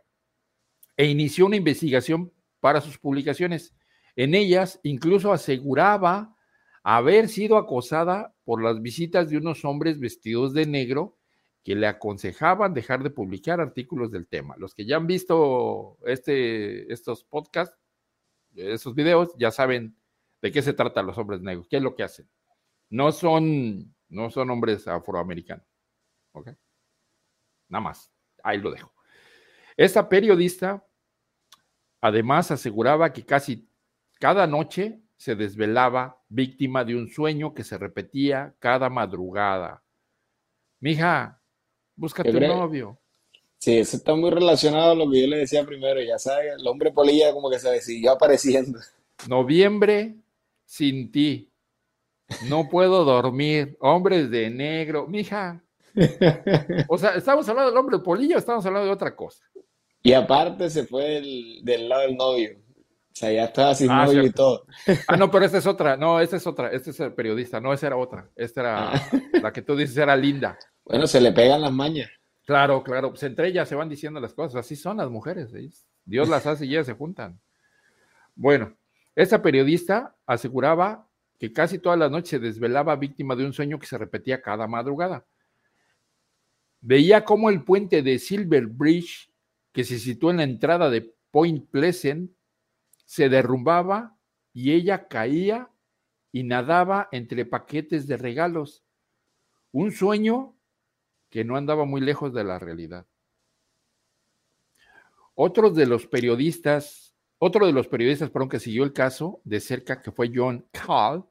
[0.95, 3.73] e inició una investigación para sus publicaciones.
[4.15, 6.37] En ellas incluso aseguraba
[6.83, 11.17] haber sido acosada por las visitas de unos hombres vestidos de negro
[11.63, 14.53] que le aconsejaban dejar de publicar artículos del tema.
[14.59, 17.79] Los que ya han visto este, estos podcasts,
[18.53, 19.95] estos videos, ya saben
[20.39, 22.29] de qué se trata los hombres negros, qué es lo que hacen.
[22.91, 25.65] No son, no son hombres afroamericanos.
[26.33, 26.49] ¿Ok?
[27.69, 28.11] Nada más.
[28.43, 28.93] Ahí lo dejo.
[29.75, 30.85] Esta periodista
[32.01, 33.67] además aseguraba que casi
[34.19, 39.83] cada noche se desvelaba víctima de un sueño que se repetía cada madrugada.
[40.79, 41.39] Mija,
[41.95, 42.97] búscate un novio.
[43.59, 46.01] Sí, eso está muy relacionado a lo que yo le decía primero.
[46.01, 48.79] Ya sabes, el hombre polilla como que se siguió apareciendo.
[49.27, 50.15] Noviembre
[50.65, 51.50] sin ti.
[52.47, 53.77] No puedo dormir.
[53.79, 55.07] Hombres de negro.
[55.07, 55.63] Mija.
[56.87, 59.43] O sea, ¿estamos hablando del hombre polilla o estamos hablando de otra cosa?
[60.03, 61.21] Y aparte se fue
[61.63, 62.57] del, lado del novio.
[62.57, 64.65] O sea, ya estaba sin ah, novio y todo.
[65.07, 65.97] Ah, no, pero esta es otra.
[65.97, 66.69] No, esta es otra.
[66.71, 67.59] Este es el periodista.
[67.59, 68.29] No, esa era otra.
[68.35, 69.11] Esta era ah.
[69.41, 70.57] la que tú dices era linda.
[70.85, 72.09] Bueno, se le pegan las mañas.
[72.45, 73.09] Claro, claro.
[73.09, 74.65] Pues entre ellas se van diciendo las cosas.
[74.65, 75.51] Así son las mujeres.
[76.05, 77.39] Dios las hace y ellas se juntan.
[78.33, 78.75] Bueno,
[79.15, 81.07] esta periodista aseguraba
[81.41, 84.67] que casi todas las noches se desvelaba víctima de un sueño que se repetía cada
[84.67, 85.25] madrugada.
[86.81, 89.31] Veía cómo el puente de Silver Bridge
[89.71, 92.29] que se sitúa en la entrada de Point Pleasant,
[93.05, 94.15] se derrumbaba
[94.53, 95.71] y ella caía
[96.31, 98.83] y nadaba entre paquetes de regalos.
[99.71, 100.55] Un sueño
[101.31, 103.07] que no andaba muy lejos de la realidad.
[105.33, 110.03] Otro de los periodistas, otro de los periodistas, perdón, que siguió el caso de cerca,
[110.03, 111.25] que fue John Call,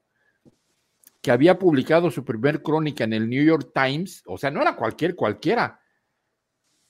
[1.21, 4.75] que había publicado su primer crónica en el New York Times, o sea, no era
[4.75, 5.79] cualquier cualquiera,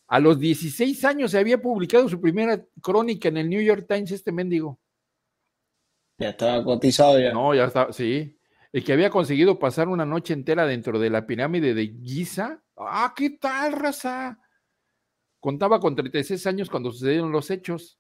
[0.07, 4.11] a los 16 años se había publicado su primera crónica en el New York Times,
[4.11, 4.77] este mendigo.
[6.17, 7.31] Ya estaba cotizado ya.
[7.31, 8.37] No, ya está, sí.
[8.73, 12.61] El que había conseguido pasar una noche entera dentro de la pirámide de Giza.
[12.75, 14.37] Ah, ¿qué tal, raza?
[15.39, 17.97] Contaba con 36 años cuando sucedieron los hechos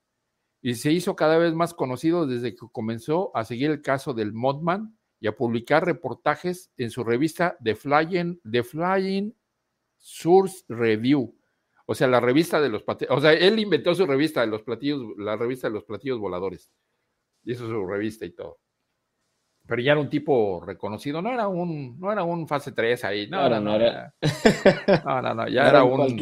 [0.61, 4.33] y se hizo cada vez más conocido desde que comenzó a seguir el caso del
[4.33, 9.33] Modman y a publicar reportajes en su revista The Flying, The Flying
[9.97, 11.33] Source Review
[11.91, 14.61] o sea, la revista de los platillos, o sea, él inventó su revista de los
[14.61, 16.71] platillos, la revista de los platillos voladores.
[17.43, 18.59] Hizo su revista y todo.
[19.67, 23.27] Pero ya era un tipo reconocido, no era un, no era un fase 3 ahí,
[23.27, 24.15] no, no, no, era.
[25.03, 26.17] No, no, no, ya era, un.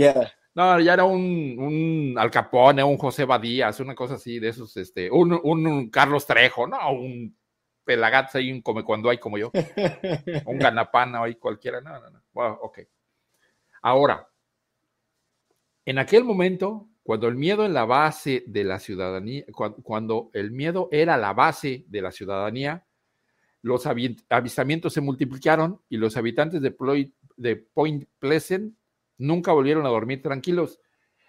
[0.56, 4.76] No, ya era un, un Al Capone, un José Badías, una cosa así, de esos,
[4.76, 7.38] este, un, un, Carlos Trejo, no, un
[7.84, 9.52] Pelagats ahí, un come cuando hay como yo,
[10.46, 12.24] un Ganapana ahí cualquiera, no, no, no.
[12.32, 12.80] Bueno, ok.
[13.82, 14.28] Ahora,
[15.86, 19.44] en aquel momento, cuando el miedo en la base de la ciudadanía,
[19.82, 22.86] cuando, el miedo era la base de la ciudadanía,
[23.62, 28.76] los avistamientos se multiplicaron y los habitantes de, Point Pleasant
[29.18, 30.80] nunca volvieron a dormir tranquilos.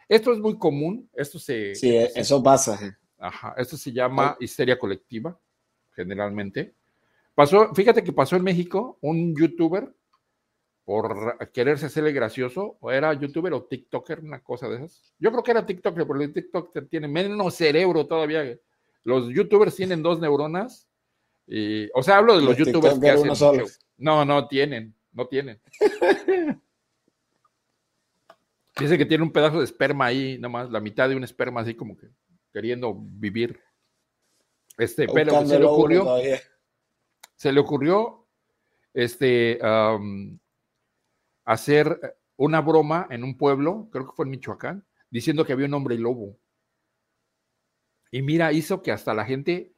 [0.08, 1.74] Esto es muy común, esto se...
[1.74, 2.98] Sí, eso pasa.
[3.18, 5.38] Ajá, esto se llama histeria colectiva,
[6.00, 6.74] generalmente.
[7.34, 9.94] Pasó, fíjate que pasó en México un youtuber
[10.84, 15.14] por quererse hacerle gracioso, o era youtuber o TikToker, una cosa de esas.
[15.18, 18.58] Yo creo que era TikToker, porque el TikTok tiene menos cerebro todavía.
[19.04, 20.88] Los youtubers tienen dos neuronas.
[21.46, 23.64] Y, o sea, hablo de los, youtubers que hacen.
[23.98, 25.60] No, no tienen, no tienen.
[28.80, 31.74] Dice que tiene un pedazo de esperma ahí, nomás, la mitad de un esperma así
[31.74, 32.08] como que
[32.52, 33.60] queriendo vivir.
[34.80, 36.06] Este, pero se le ocurrió.
[37.36, 38.26] Se le ocurrió
[38.94, 39.60] este
[41.44, 45.74] hacer una broma en un pueblo, creo que fue en Michoacán, diciendo que había un
[45.74, 46.38] hombre lobo.
[48.10, 49.74] Y mira, hizo que hasta la gente,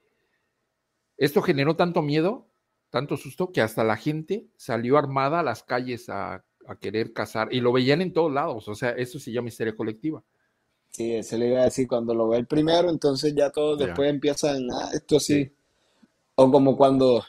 [1.17, 2.49] esto generó tanto miedo,
[2.91, 6.45] tanto susto, que hasta la gente salió armada a las calles a,
[6.81, 8.69] querer cazar y lo veían en todos lados.
[8.69, 10.23] O sea, eso se llama histeria colectiva.
[10.93, 14.09] Sí, se le iba a decir, cuando lo ve el primero, entonces ya todos después
[14.11, 15.53] empiezan, ah, esto sí.
[16.37, 17.25] O como cuando,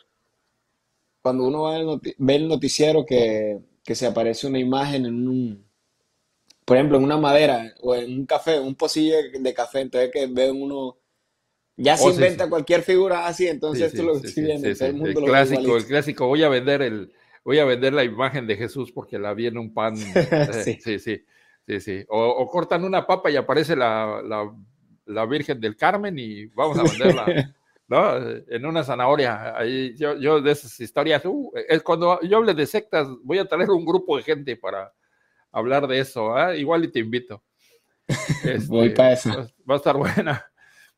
[1.21, 5.65] cuando uno ve el noticiero que que se aparece una imagen en un,
[6.65, 10.27] por ejemplo, en una madera o en un café, un pocillo de café, entonces que
[10.27, 10.97] ven uno,
[11.77, 12.49] ya se Oh, sí, inventa sí.
[12.49, 14.95] cualquier figura así, entonces Sí, esto sí, lo sí, estoy sí, viendo, sí, el sí.
[14.95, 16.27] mundo El ve clásico, el clásico.
[16.27, 19.57] Voy a vender el, voy a vender la imagen de Jesús porque la vi en
[19.57, 20.21] un pan.
[20.47, 20.83] Eh, Sí.
[20.99, 20.99] sí,
[21.67, 22.05] sí, sí.
[22.09, 24.53] O, o cortan una papa y aparece la, la,
[25.05, 27.55] la Virgen del Carmen y vamos a venderla,
[27.87, 28.17] ¿no?
[28.47, 29.57] En una zanahoria.
[29.57, 33.45] Ahí, yo, yo de esas historias, uh, es cuando yo hable de sectas, voy a
[33.45, 34.93] traer un grupo de gente para
[35.51, 36.55] hablar de eso, ¿ah?
[36.55, 37.43] Igual y te invito.
[38.43, 39.35] Este, Voy pa' esa.
[39.35, 40.45] Va, va a estar buena.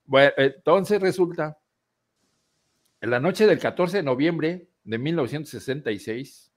[0.08, 1.58] Bueno, entonces resulta,
[3.02, 6.52] en la noche del 14 de noviembre de 1966,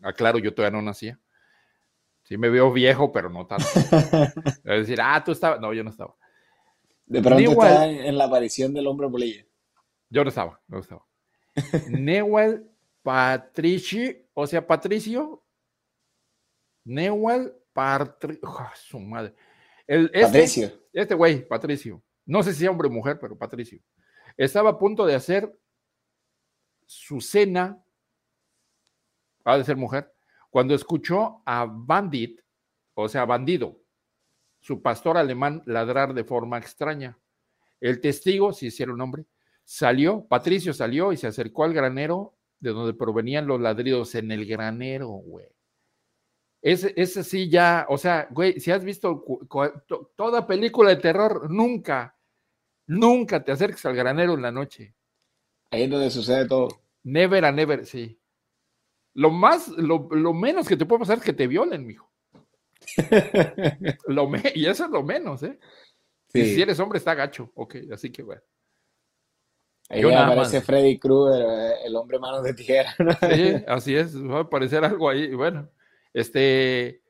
[0.00, 1.20] aclaro, yo todavía no nacía.
[2.24, 3.64] Sí me veo viejo, pero no tanto.
[4.64, 5.60] Es decir, ah, tú estabas.
[5.60, 6.16] No, yo no estaba.
[7.06, 9.44] De pronto está en, la aparición del hombre polilla.
[10.08, 11.06] Yo no estaba, no estaba.
[11.88, 12.66] Newell
[13.02, 15.44] Patrici, o sea, Patricio.
[16.84, 18.40] Newell Patricio.
[18.74, 19.34] su madre.
[19.86, 20.72] El, este, Patricio.
[20.94, 22.02] Este güey, Patricio.
[22.24, 23.80] No sé si es hombre o mujer, pero Patricio.
[24.34, 25.54] Estaba a punto de hacer
[26.86, 27.84] su cena.
[29.44, 30.13] Ha de ser mujer.
[30.54, 32.40] Cuando escuchó a Bandit,
[32.94, 33.82] o sea, bandido,
[34.60, 37.18] su pastor alemán ladrar de forma extraña.
[37.80, 39.26] El testigo, si hiciera un nombre,
[39.64, 44.46] salió, Patricio salió y se acercó al granero de donde provenían los ladridos en el
[44.46, 45.48] granero, güey.
[46.62, 49.24] Ese, ese sí ya, o sea, güey, si has visto
[50.14, 52.16] toda película de terror, nunca,
[52.86, 54.94] nunca te acerques al granero en la noche.
[55.72, 56.68] Ahí es donde sucede todo.
[57.02, 58.20] Never a never, sí.
[59.14, 62.10] Lo más, lo, lo menos que te puede pasar es que te violen, mijo.
[64.08, 65.58] Lo me- y eso es lo menos, ¿eh?
[66.32, 68.42] Y si eres hombre está gacho, ok, así que bueno.
[69.88, 70.66] Ahí Yo nada aparece más.
[70.66, 72.94] Freddy Krueger, eh, el hombre manos de tijera.
[72.98, 73.12] ¿no?
[73.32, 75.32] Sí, así es, va a aparecer algo ahí.
[75.34, 75.70] Bueno,
[76.12, 77.02] este,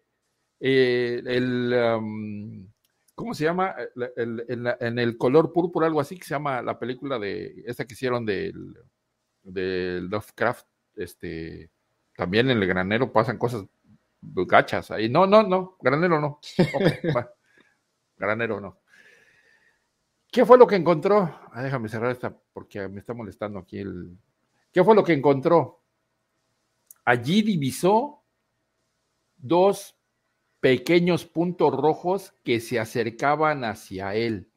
[0.61, 2.69] eh, el, um,
[3.15, 3.75] ¿cómo se llama?
[4.17, 7.87] El- el- en el color púrpura, algo así, que se llama la película de, esta
[7.87, 8.77] que hicieron del,
[9.43, 11.71] del Lovecraft, este,
[12.17, 13.65] también en el granero pasan cosas
[14.21, 15.09] gachas ahí.
[15.09, 16.41] No, no, no, granero no.
[18.17, 18.79] Granero no.
[20.31, 21.41] ¿Qué fue lo que encontró?
[21.53, 24.17] Ah, déjame cerrar esta porque me está molestando aquí el.
[24.73, 25.83] ¿Qué fue lo que encontró?
[27.05, 28.23] Allí divisó
[29.37, 29.97] dos
[30.61, 34.51] pequeños puntos rojos que se acercaban hacia él.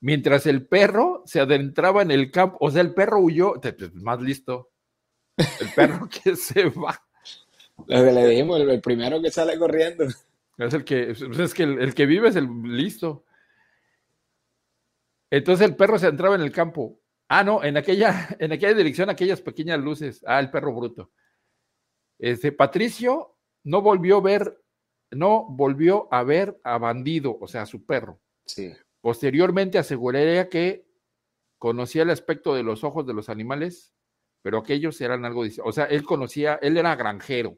[0.00, 3.54] Mientras el perro se adentraba en el campo, o sea, el perro huyó,
[3.94, 4.71] más listo.
[5.36, 7.02] El perro que se va.
[7.86, 10.04] Lo que le dijimos, el, el primero que sale corriendo.
[10.58, 13.24] Es el que, es que el, el que vive es el listo.
[15.30, 17.00] Entonces el perro se entraba en el campo.
[17.28, 20.22] Ah, no, en aquella, en aquella dirección, aquellas pequeñas luces.
[20.26, 21.10] Ah, el perro bruto.
[22.18, 24.62] Este Patricio no volvió a ver,
[25.10, 28.20] no volvió a ver a bandido, o sea, a su perro.
[28.44, 28.72] Sí.
[29.00, 30.86] Posteriormente aseguraría que
[31.58, 33.94] conocía el aspecto de los ojos de los animales,
[34.42, 35.44] pero aquellos eran algo.
[35.64, 37.56] O sea, él conocía, él era granjero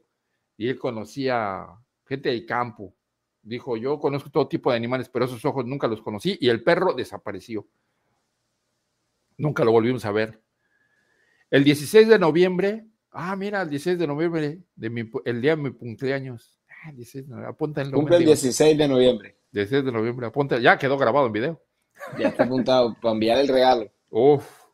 [0.55, 1.65] y él conocía
[2.05, 2.95] gente del campo.
[3.41, 6.63] Dijo, yo conozco todo tipo de animales, pero esos ojos nunca los conocí y el
[6.63, 7.67] perro desapareció.
[9.37, 10.41] Nunca lo volvimos a ver.
[11.51, 15.61] El 16 de noviembre, ah, mira, el 16 de noviembre, de mi, el día de
[15.61, 16.59] mi cumpleaños.
[16.83, 18.41] Ah, 16 de noviembre, apúntenlo, Cumple el mendigos.
[18.41, 19.37] 16 de noviembre.
[19.51, 21.61] 16 de noviembre, apunta, ya quedó grabado en video.
[22.19, 23.89] Ya está apuntado para enviar el regalo.
[24.09, 24.64] Uf,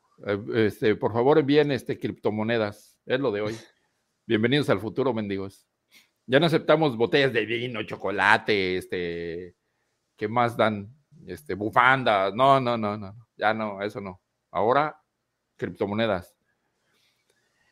[0.54, 3.56] este, por favor envíen este criptomonedas, es lo de hoy.
[4.26, 5.68] Bienvenidos al futuro, mendigos.
[6.28, 9.56] Ya no aceptamos botellas de vino, chocolate, este,
[10.16, 10.96] ¿qué más dan?
[11.26, 14.22] Este, bufandas, no, no, no, no, ya no, eso no.
[14.52, 15.00] Ahora,
[15.58, 16.36] criptomonedas.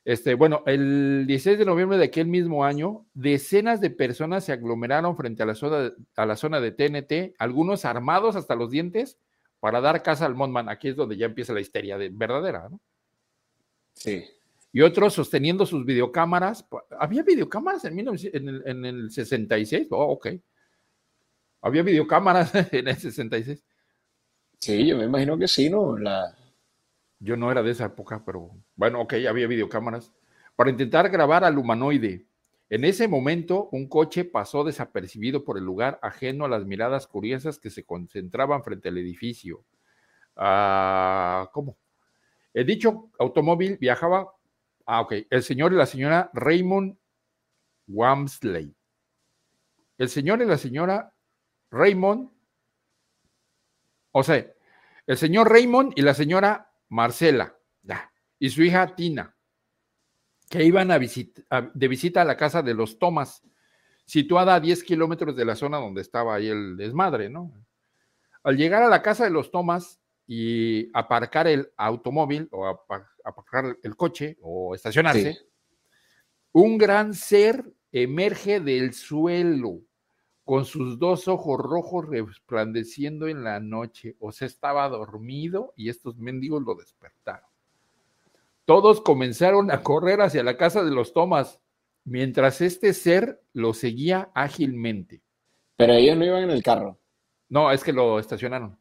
[0.06, 5.16] Este, bueno, el 16 de noviembre de aquel mismo año, decenas de personas se aglomeraron
[5.16, 9.20] frente a la zona, a la zona de TNT, algunos armados hasta los dientes,
[9.60, 10.70] para dar casa al Mothman.
[10.70, 12.80] Aquí es donde ya empieza la histeria de, verdadera, ¿no?
[13.94, 14.26] Sí.
[14.72, 16.66] Y otros sosteniendo sus videocámaras.
[17.00, 19.88] ¿Había videocámaras en, 1900 en, el, en el 66?
[19.92, 20.28] Oh, ok.
[21.62, 23.64] Había videocámaras en el 66.
[24.60, 25.98] Sí, yo me imagino que sí, ¿no?
[25.98, 26.36] La...
[27.20, 30.14] Yo no era de esa época, pero bueno, ok, había videocámaras.
[30.56, 32.26] Para intentar grabar al humanoide.
[32.70, 37.58] En ese momento, un coche pasó desapercibido por el lugar, ajeno a las miradas curiosas
[37.58, 39.66] que se concentraban frente al edificio.
[40.36, 41.78] Ah, ¿Cómo?
[42.54, 44.32] El dicho automóvil viajaba.
[44.86, 45.14] Ah, ok.
[45.32, 46.96] El señor y la señora Raymond
[47.88, 48.76] Wamsley.
[49.98, 51.14] El señor y la señora
[51.72, 52.30] Raymond.
[54.12, 54.46] O sea,
[55.08, 57.56] el señor Raymond y la señora Marcela.
[58.38, 59.36] Y su hija Tina
[60.50, 63.44] que iban a visit a, de visita a la casa de los Thomas.
[64.06, 67.54] situada a 10 kilómetros de la zona donde estaba ahí el desmadre, ¿no?
[68.44, 73.96] Al llegar a la casa de los Thomas y aparcar el automóvil o aparcar el
[73.96, 75.38] coche o estacionarse,
[76.52, 79.82] un gran ser emerge del suelo
[80.44, 84.16] con sus dos ojos rojos resplandeciendo en la noche.
[84.20, 87.49] O sea, estaba dormido y estos mendigos lo despertaron.
[88.70, 91.60] Todos comenzaron a correr hacia la casa de los Thomas,
[92.04, 95.24] mientras este ser lo seguía ágilmente.
[95.76, 97.00] Pero ellos no iban en el carro.
[97.48, 98.78] No, es que lo estacionaron.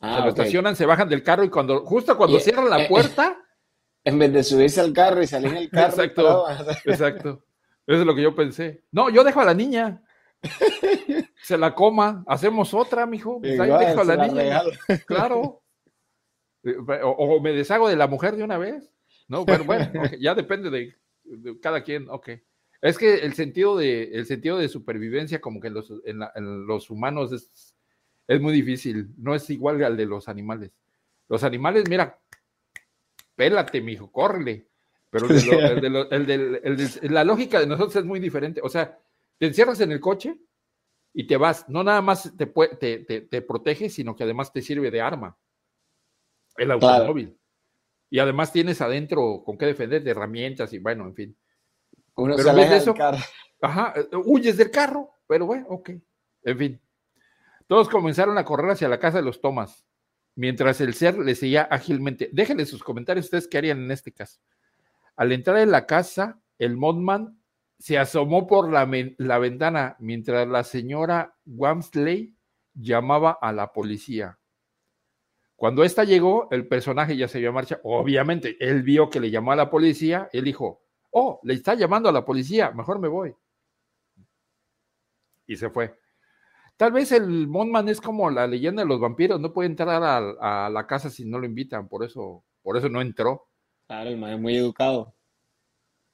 [0.00, 2.88] Ah, se lo estacionan, se bajan del carro y cuando, justo cuando cierran la eh,
[2.88, 3.38] puerta.
[4.02, 6.02] En vez de subirse al carro y salir en el carro.
[6.02, 6.44] Exacto.
[6.84, 7.44] exacto.
[7.86, 8.82] Eso es lo que yo pensé.
[8.90, 10.02] No, yo dejo a la niña.
[11.44, 13.38] Se la coma, hacemos otra, mijo.
[13.38, 14.62] Pues ahí dejo a la niña.
[15.06, 15.62] Claro.
[16.64, 18.92] Eh, o, me deshago de la mujer de una vez.
[19.32, 22.06] No, bueno, bueno, ya depende de, cada quien.
[22.10, 22.28] Ok.
[22.82, 27.32] Es que el sentido de, el sentido de supervivencia, como que los, en, los humanos
[27.32, 27.74] es,
[28.28, 29.08] es muy difícil.
[29.16, 30.72] No es igual al de los animales.
[31.30, 32.20] Los animales, mira,
[33.34, 34.68] pélate, mijo, córrele.
[35.08, 38.60] Pero el de, la lógica de nosotros es muy diferente.
[38.62, 38.98] O sea,
[39.38, 40.36] te encierras en el coche
[41.14, 41.66] y te vas.
[41.70, 45.38] No nada más te, te, te, protege, sino que además te sirve de arma.
[46.58, 47.34] El automóvil.
[48.12, 51.36] Y además tienes adentro con qué defender de herramientas y bueno, en fin.
[52.16, 52.94] Uno pero se eso,
[53.62, 55.92] Ajá, eh, huyes del carro, pero bueno, ok.
[56.42, 56.80] En fin.
[57.66, 59.86] Todos comenzaron a correr hacia la casa de los Tomas,
[60.34, 62.28] mientras el ser le seguía ágilmente.
[62.34, 64.40] Déjenle sus comentarios ustedes qué harían en este caso.
[65.16, 67.40] Al entrar en la casa, el Modman
[67.78, 68.84] se asomó por la,
[69.38, 72.36] ventana mientras la señora Wamsley
[72.74, 74.38] llamaba a la policía.
[75.62, 77.78] Cuando ésta llegó, el personaje ya se vio a marcha.
[77.84, 80.28] Obviamente, él vio que le llamó a la policía.
[80.32, 80.82] Él dijo,
[81.12, 83.32] oh, le está llamando a la policía, mejor me voy.
[85.46, 85.96] Y se fue.
[86.76, 90.64] Tal vez el Modman es como la leyenda de los vampiros, no puede entrar a,
[90.66, 93.46] a la casa si no lo invitan, por eso, por eso no entró.
[93.86, 95.14] Claro, el man es muy educado.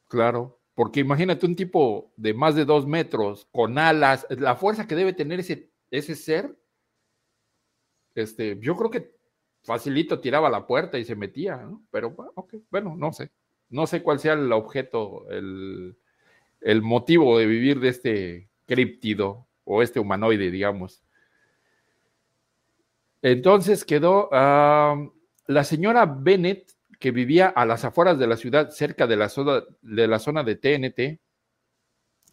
[0.08, 4.94] Claro, porque imagínate un tipo de más de dos metros, con alas, la fuerza que
[4.94, 6.54] debe tener ese, ese ser,
[8.14, 9.17] este, yo creo que
[9.68, 11.82] facilito tiraba la puerta y se metía, ¿no?
[11.90, 13.30] Pero, ok, bueno, no sé.
[13.68, 15.94] No sé cuál sea el objeto, el,
[16.82, 21.04] motivo de vivir de este críptido o este humanoide, digamos.
[23.20, 24.96] Entonces quedó ah,
[25.46, 29.64] la señora Bennett que vivía a las afueras de la ciudad, cerca de la zona
[29.82, 31.20] de, la zona de TNT,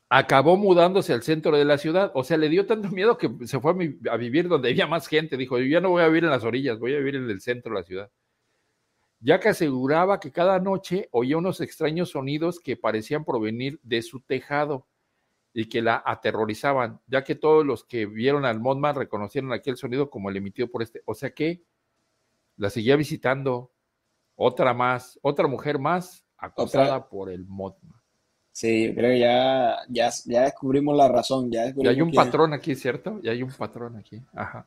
[0.09, 2.11] acabó mudándose al centro de la ciudad.
[2.15, 3.71] O sea, le dio tanto miedo que se fue
[4.09, 5.37] a, vivir donde había más gente.
[5.37, 7.41] Dijo, yo ya no voy a vivir en las orillas, voy a vivir en el
[7.41, 8.11] centro de la ciudad.
[9.19, 14.21] Ya que aseguraba que cada noche oía unos extraños sonidos que parecían provenir de su
[14.21, 14.87] tejado
[15.53, 20.09] y que la aterrorizaban, ya que todos los que vieron al Mothman reconocieron aquel sonido
[20.09, 21.01] como el emitido por este.
[21.05, 21.63] O sea que
[22.57, 23.71] la seguía visitando,
[24.35, 28.04] otra más, otra mujer más acosada por el Motma.
[28.55, 31.51] Sí, yo creo que ya, ya, ya descubrimos la razón.
[31.51, 33.19] Ya, hay un patrón aquí, ¿cierto?
[33.21, 34.21] Ya hay un patrón aquí.
[34.33, 34.65] Ajá.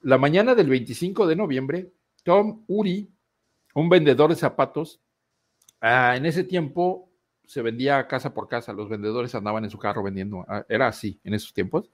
[0.00, 1.92] La mañana del 25 de noviembre,
[2.22, 3.06] Tom Uri,
[3.74, 4.98] un vendedor de zapatos,
[5.82, 7.10] ah, en ese tiempo
[7.44, 11.20] se vendía casa por casa, los vendedores andaban en su carro vendiendo, ah, era así
[11.22, 11.90] en esos tiempos.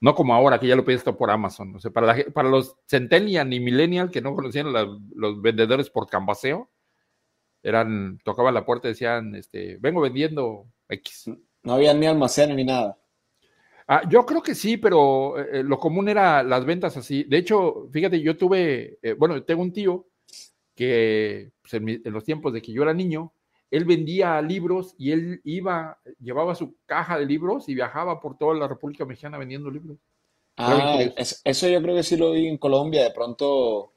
[0.00, 1.76] No como ahora, que ya lo pides esto por Amazon.
[1.76, 4.66] O sea, para, para los Centennial y Millennial que no conocían
[5.14, 6.71] los vendedores por cambaseo,
[7.62, 11.30] eran, tocaban la puerta y decían, este, vengo vendiendo X.
[11.62, 12.98] No había ni almacenes ni nada.
[13.86, 17.24] Ah, yo creo que sí, pero eh, eh, lo común era las ventas así.
[17.24, 20.06] De hecho, fíjate, yo tuve, eh, bueno, tengo un tío
[20.74, 23.34] que pues, en, los tiempos de que yo era niño,
[23.70, 28.54] él vendía libros y él iba, llevaba su caja de libros y viajaba por toda
[28.54, 29.98] la República Mexicana vendiendo libros.
[30.56, 33.91] Ah, eso yo creo que sí lo vi en Colombia, de pronto,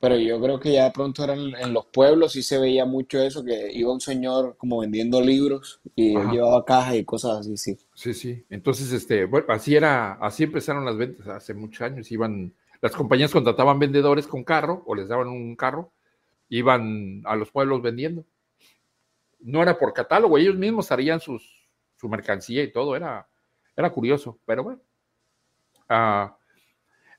[0.00, 3.20] pero yo creo que ya de pronto eran en los pueblos sí se veía mucho
[3.20, 7.56] eso, que iba un señor como vendiendo libros y él llevaba cajas y cosas así,
[7.56, 7.78] sí.
[7.94, 8.44] Sí, sí.
[8.50, 12.10] Entonces, este, bueno, así era, así empezaron las ventas hace muchos años.
[12.10, 15.92] Iban, las compañías contrataban vendedores con carro o les daban un carro,
[16.48, 18.24] iban a los pueblos vendiendo
[19.40, 23.28] no era por catálogo, ellos mismos harían sus, su mercancía y todo, era,
[23.76, 24.80] era curioso, pero bueno.
[25.88, 26.36] Ah,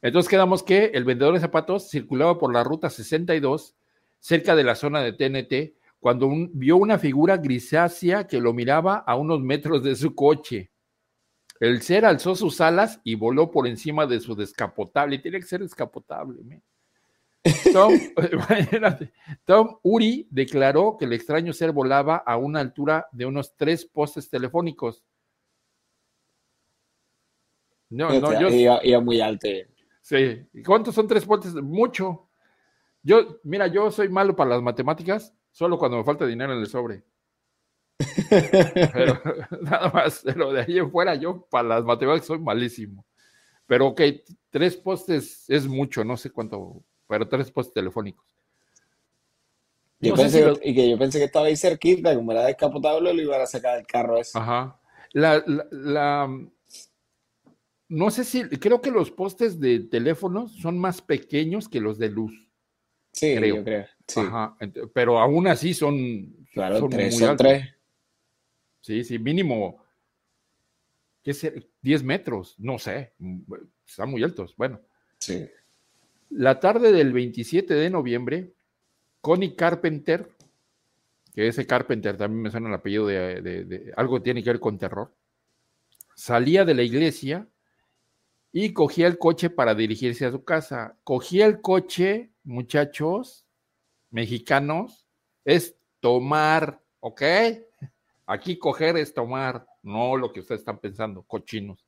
[0.01, 3.75] entonces quedamos que el vendedor de zapatos circulaba por la ruta 62,
[4.19, 9.15] cerca de la zona de TNT, cuando vio una figura grisácea que lo miraba a
[9.15, 10.71] unos metros de su coche.
[11.59, 15.19] El ser alzó sus alas y voló por encima de su descapotable.
[15.19, 16.41] Tiene que ser descapotable.
[16.43, 16.63] ¿me?
[19.45, 24.27] Tom, Uri declaró que el extraño ser volaba a una altura de unos tres postes
[24.27, 25.03] telefónicos.
[27.91, 28.49] No, no, yo...
[28.49, 29.47] Iba, iba muy alto.
[30.01, 30.41] Sí.
[30.65, 31.53] ¿Cuántos son tres postes?
[31.55, 32.29] Mucho.
[33.03, 36.67] Yo, mira, yo soy malo para las matemáticas, solo cuando me falta dinero en el
[36.67, 37.03] sobre.
[38.93, 39.19] Pero
[39.61, 43.05] nada más, lo de ahí en fuera, yo para las matemáticas soy malísimo.
[43.65, 44.01] Pero ok,
[44.49, 48.25] tres postes es mucho, no sé cuánto, pero tres postes telefónicos.
[49.99, 53.39] Yo pensé, y que yo pensé que estaba ahí cerquita, como era descapotable, lo iban
[53.39, 54.37] a sacar del carro ese.
[54.37, 54.79] Ajá.
[55.13, 56.27] La, la,
[57.91, 62.09] no sé si, creo que los postes de teléfonos son más pequeños que los de
[62.09, 62.47] luz.
[63.11, 63.57] Sí, creo.
[63.57, 63.85] yo creo.
[64.15, 64.55] Ajá.
[64.93, 66.47] Pero aún así son.
[66.53, 67.67] Claro, son tres, son tres.
[68.79, 69.83] Sí, sí, mínimo
[71.21, 71.67] ¿qué ser?
[71.81, 73.11] 10 metros, no sé,
[73.85, 74.55] están muy altos.
[74.55, 74.79] Bueno.
[75.17, 75.49] Sí.
[76.29, 78.53] La tarde del 27 de noviembre,
[79.19, 80.29] Connie Carpenter,
[81.35, 84.61] que ese Carpenter también me suena el apellido de, de, algo que tiene que ver
[84.61, 85.13] con terror,
[86.15, 87.49] salía de la iglesia
[88.51, 90.97] y cogía el coche para dirigirse a su casa.
[91.03, 93.45] Cogía el coche, muchachos
[94.09, 95.07] mexicanos,
[95.45, 97.21] es tomar, ¿ok?
[98.27, 101.85] Aquí coger es tomar no lo que ustedes están pensando, cochinos.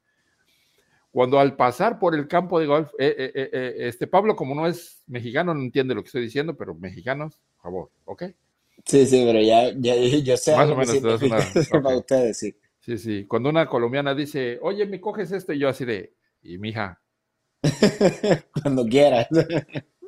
[1.11, 4.65] Cuando al pasar por el campo de golf, eh, eh, eh, este Pablo, como no
[4.65, 8.23] es mexicano, no entiende lo que estoy diciendo, pero mexicanos, por favor, ¿ok?
[8.85, 10.55] Sí, sí, pero ya, ya yo sé.
[10.55, 10.97] Más o menos,
[11.71, 12.55] para ustedes, sí.
[12.79, 13.25] Sí, sí.
[13.25, 17.01] Cuando una colombiana dice, oye, me coges esto, y yo así de, y mija.
[18.61, 19.27] Cuando quieras.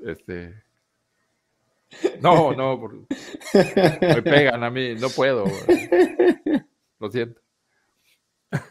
[0.05, 0.65] Este.
[2.21, 2.77] No, no,
[3.53, 5.45] me pegan a mí, no puedo.
[6.99, 7.41] Lo siento.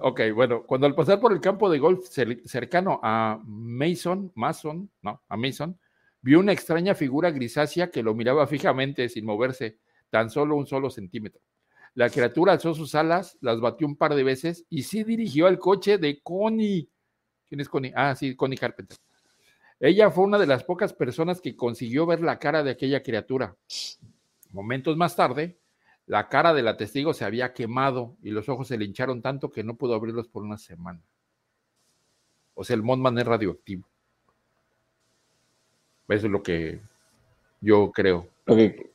[0.00, 2.06] Ok, bueno, cuando al pasar por el campo de golf
[2.44, 5.76] cercano a Mason, Mason, no, a Mason,
[6.20, 9.78] vio una extraña figura grisácea que lo miraba fijamente sin moverse
[10.08, 11.40] tan solo un solo centímetro.
[11.98, 15.58] La criatura alzó sus alas, las batió un par de veces y sí dirigió al
[15.58, 16.88] coche de Connie.
[17.48, 17.92] ¿Quién es Connie?
[17.92, 18.96] Ah, sí, Connie Carpenter.
[19.80, 23.56] Ella fue una de las pocas personas que consiguió ver la cara de aquella criatura.
[24.52, 25.58] Momentos más tarde,
[26.06, 29.50] la cara de la testigo se había quemado y los ojos se le hincharon tanto
[29.50, 31.02] que no pudo abrirlos por una semana.
[32.54, 33.88] O sea, el Mothman es radioactivo.
[36.06, 36.80] Eso es lo que
[37.60, 38.28] yo creo.
[38.46, 38.90] Lo que,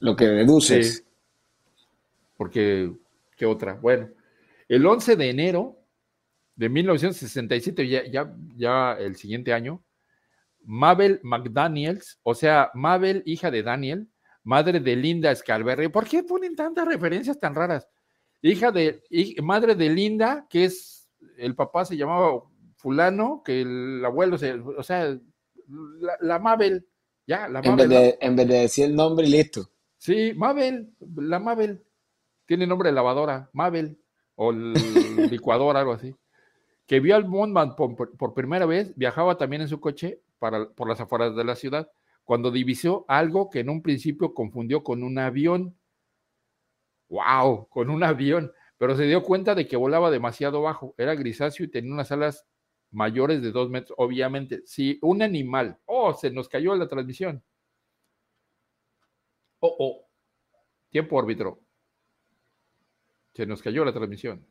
[0.00, 1.04] lo que deduces.
[2.38, 2.90] Porque,
[3.36, 3.74] ¿qué otra?
[3.74, 4.08] Bueno,
[4.68, 5.76] el 11 de enero
[6.54, 9.84] de 1967, ya, ya, ya el siguiente año,
[10.62, 14.08] Mabel McDaniels, o sea, Mabel, hija de Daniel,
[14.44, 15.88] madre de Linda Scarberry.
[15.88, 17.88] ¿Por qué ponen tantas referencias tan raras?
[18.40, 19.02] Hija de,
[19.42, 21.08] madre de Linda, que es,
[21.38, 22.42] el papá se llamaba
[22.76, 25.18] fulano, que el abuelo se, o sea,
[26.20, 26.86] la, Mabel,
[27.26, 27.70] ya, la Mabel.
[27.70, 29.68] En vez, de, en vez de decir el nombre listo.
[29.96, 31.82] Sí, Mabel, la Mabel,
[32.48, 34.00] tiene nombre de lavadora, Mabel,
[34.34, 34.50] o
[35.30, 36.16] licuadora, algo así.
[36.86, 40.88] Que vio al Montman por, por, primera vez, viajaba también en su coche para, por
[40.88, 41.90] las afueras de la ciudad
[42.24, 45.78] cuando divisó algo que en un principio confundió con un avión.
[47.08, 47.68] ¡Wow!
[47.68, 48.52] Con un avión.
[48.78, 50.94] Pero se dio cuenta de que volaba demasiado bajo.
[50.96, 52.46] Era grisáceo y tenía unas alas
[52.90, 53.94] mayores de dos metros.
[53.98, 55.78] Obviamente, si un animal.
[55.86, 56.14] ¡Oh!
[56.14, 57.42] Se nos cayó la transmisión.
[59.60, 59.76] ¡Oh!
[59.78, 60.08] ¡Oh!
[60.90, 61.60] Tiempo árbitro.
[63.38, 64.44] Se nos cayó la transmisión.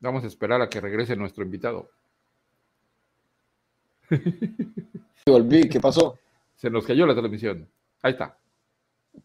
[0.00, 1.90] Vamos a esperar a que regrese nuestro invitado.
[5.26, 6.18] Volví, ¿qué pasó?
[6.56, 7.66] Se nos cayó la transmisión.
[8.02, 8.38] Ahí está.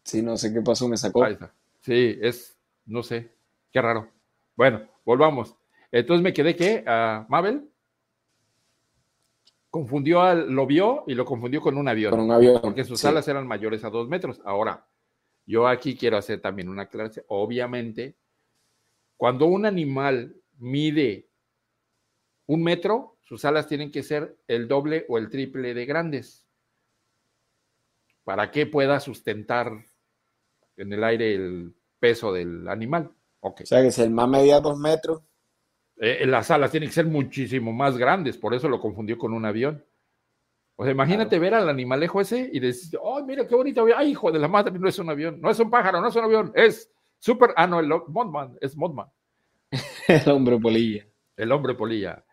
[0.02, 1.22] Sí, no sé qué pasó, me sacó.
[1.22, 1.52] Ahí está.
[1.82, 3.30] Sí, es, no sé,
[3.70, 4.08] qué raro.
[4.56, 5.54] Bueno, volvamos.
[5.92, 7.68] Entonces me quedé que a Mabel
[9.68, 12.10] confundió al, lo vio y lo confundió con un avión.
[12.10, 12.62] Con un avión.
[12.62, 14.40] Porque sus alas eran mayores a dos metros.
[14.46, 14.86] Ahora,
[15.44, 17.26] yo aquí quiero hacer también una aclaración.
[17.28, 18.16] Obviamente,
[19.16, 21.28] cuando un animal mide
[22.46, 26.46] un metro, sus alas tienen que ser el doble o el triple de grandes
[28.24, 29.72] para que pueda sustentar
[30.76, 33.10] en el aire el peso del animal.
[33.40, 33.64] Okay.
[33.64, 35.22] O sea que si el más medía dos metros.
[35.98, 39.46] Eh, las alas tienen que ser muchísimo más grandes, por eso lo confundió con un
[39.46, 39.82] avión.
[40.74, 43.98] O sea, imagínate ver al animalejo ese y decir, oh, mira qué bonito avión.
[43.98, 46.16] Ay, hijo de la madre, no es un avión, no es un pájaro, no es
[46.16, 47.50] un avión, es super.
[47.56, 49.08] Ah, no, el Modman, es Modman.
[50.08, 51.06] el hombre polilla.
[51.36, 52.24] El hombre polilla.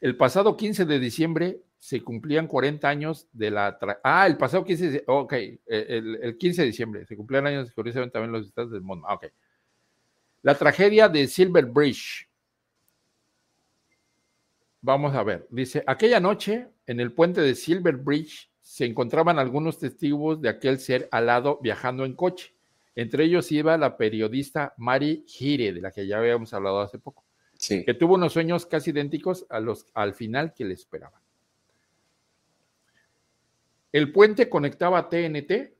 [0.00, 3.78] El pasado 15 de diciembre se cumplían 40 años de la...
[4.04, 5.32] Ah, el pasado 15 de ok,
[5.66, 8.82] el, 15 de diciembre, se cumplían años, curiosamente también los estados del.
[9.04, 9.26] Ah, ok.
[10.42, 12.28] La tragedia de Silver Bridge.
[14.80, 19.78] Vamos a ver, dice, aquella noche en el puente de Silver Bridge se encontraban algunos
[19.78, 22.54] testigos de aquel ser alado viajando en coche.
[22.94, 27.24] Entre ellos iba la periodista Mary Gire, de la que ya habíamos hablado hace poco.
[27.56, 27.84] Sí.
[27.84, 31.20] que tuvo unos sueños casi idénticos a los, al final que le esperaban.
[33.92, 35.72] El puente conectaba TNT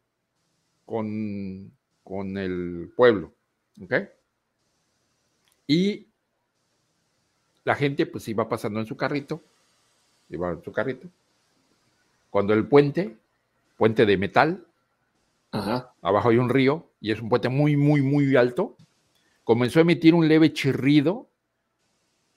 [0.87, 1.73] con,
[2.05, 3.33] con el pueblo,
[3.83, 3.95] ¿ok?
[5.67, 6.07] Y
[7.65, 9.43] la gente pues iba pasando en su carrito,
[10.29, 11.09] iba en su carrito.
[12.31, 13.17] Cuando el puente,
[13.77, 14.65] puente de metal,
[15.53, 18.77] Abajo hay un río y es un puente muy, muy, muy alto,
[19.45, 21.29] comenzó a emitir un leve chirrido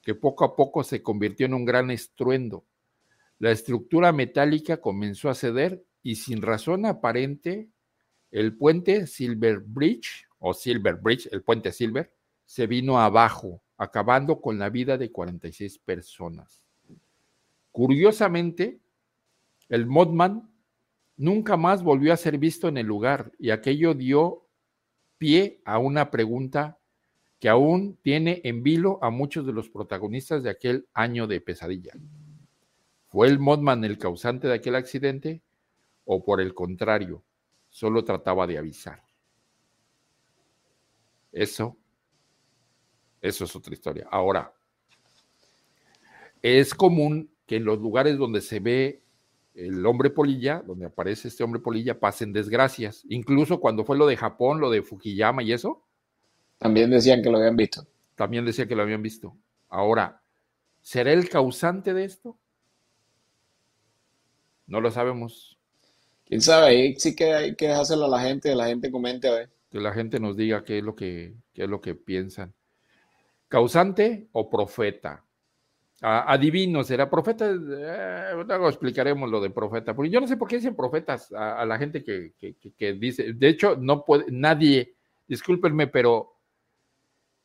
[0.02, 2.64] que poco a poco se convirtió en un gran estruendo.
[3.38, 7.68] La estructura metálica comenzó a ceder y sin razón aparente,
[8.30, 12.12] el puente Silver Bridge, o Silver Bridge, el puente Silver,
[12.44, 16.62] se vino abajo, acabando con la vida de 46 personas.
[17.72, 18.78] Curiosamente,
[19.68, 20.48] el Modman
[21.16, 24.46] nunca más volvió a ser visto en el lugar y aquello dio
[25.18, 26.78] pie a una pregunta
[27.38, 31.92] que aún tiene en vilo a muchos de los protagonistas de aquel año de pesadilla.
[33.08, 35.42] ¿Fue el Modman el causante de aquel accidente
[36.04, 37.22] o por el contrario,
[37.68, 39.02] solo trataba de avisar?
[41.32, 41.76] Eso,
[43.20, 44.08] eso es otra historia.
[44.10, 44.52] Ahora,
[46.42, 49.02] es común que en los lugares donde se ve
[49.56, 53.02] el hombre polilla, donde aparece este hombre polilla, pasen desgracias.
[53.08, 55.82] Incluso cuando fue lo de Japón, lo de Fukuyama y eso,
[56.58, 57.86] También decían que lo habían visto.
[58.14, 59.36] también decía que lo habían visto.
[59.68, 60.22] Ahora,
[60.82, 62.38] ¿será el causante de esto?
[64.66, 65.58] No lo sabemos.
[66.24, 69.32] Quién sabe, ahí sí que hay que dejárselo a la gente, la gente comente a
[69.32, 69.50] ver.
[69.70, 72.54] Que la gente nos diga qué es lo que, qué es lo que piensan.
[73.48, 75.25] ¿Causante o profeta?
[76.02, 77.50] Adivino, ¿será profeta?
[77.50, 79.94] Eh, luego explicaremos lo de profeta.
[79.94, 82.72] Porque yo no sé por qué dicen profetas a, a la gente que, que- que-
[82.74, 83.32] que dice.
[83.32, 84.94] De hecho, no puede, nadie,
[85.26, 86.34] discúlpenme, pero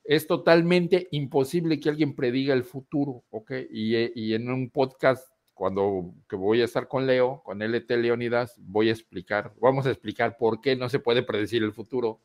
[0.04, 3.52] es totalmente imposible que alguien prediga el futuro, ¿ok?
[3.72, 7.90] Y, eh, y en un podcast, cuando que voy a estar con Leo, con LT
[7.98, 12.20] Leonidas, voy a explicar, vamos a explicar por qué no se puede predecir el futuro.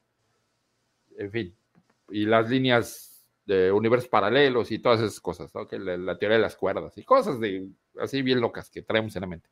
[1.19, 1.55] En fin,
[2.11, 3.06] y las líneas
[3.47, 5.67] de universos paralelos y todas esas cosas, ¿no?
[5.67, 7.69] Que la, la teoría de las cuerdas y cosas de
[7.99, 9.49] así bien locas que traemos en la mente.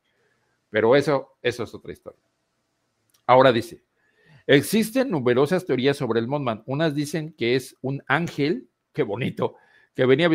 [0.68, 2.20] Pero eso, eso es otra historia.
[3.26, 3.84] Ahora dice,
[4.47, 6.62] existen numerosas teorías sobre el Mothman.
[6.66, 9.55] Unas dicen que es un ángel, qué bonito,
[9.95, 10.28] que venía,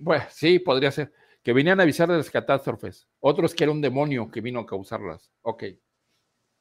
[0.00, 3.08] bueno, sí, podría ser, que venían a avisar de las catástrofes.
[3.20, 5.30] Otros que era un demonio que vino a causarlas.
[5.42, 5.64] Ok.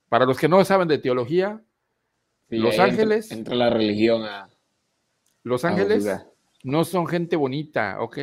[0.09, 1.63] Para los que no saben de teología,
[2.49, 3.31] Y Los ahí entra- Ángeles.
[3.31, 4.49] Entra, la religión a,
[5.45, 6.07] los ángeles
[6.63, 8.17] no son gente bonita, ¿ok?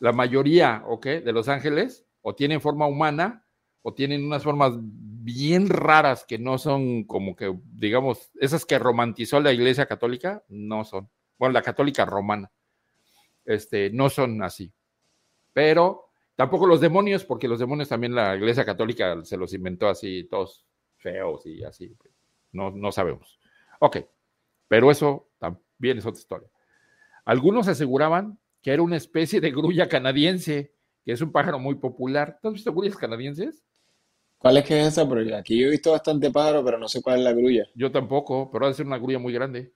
[0.00, 1.06] La mayoría, ¿ok?
[1.06, 3.46] De los ángeles o tienen forma humana
[3.80, 9.40] o tienen unas formas bien raras que no son como que, digamos, esas que romantizó
[9.40, 11.08] la iglesia católica, no son.
[11.38, 12.52] Bueno, la católica romana,
[13.46, 14.70] este, no son así.
[15.54, 20.24] Pero tampoco los demonios, porque los demonios también la iglesia católica se los inventó así,
[20.24, 20.66] todos
[20.98, 21.96] feos y así.
[22.52, 23.40] No, no sabemos.
[23.80, 23.96] Ok,
[24.68, 25.30] pero eso
[25.76, 26.48] también es otra historia.
[27.24, 30.72] Algunos aseguraban que era una especie de grulla canadiense,
[31.04, 32.38] que es un pájaro muy popular.
[32.40, 33.62] ¿Tú has visto grullas canadienses?
[34.38, 35.08] ¿Cuál es que es esa?
[35.08, 37.66] Porque aquí yo he visto bastante pájaro, pero no sé cuál es la grulla.
[37.74, 39.72] Yo tampoco, pero ha de ser una grulla muy grande.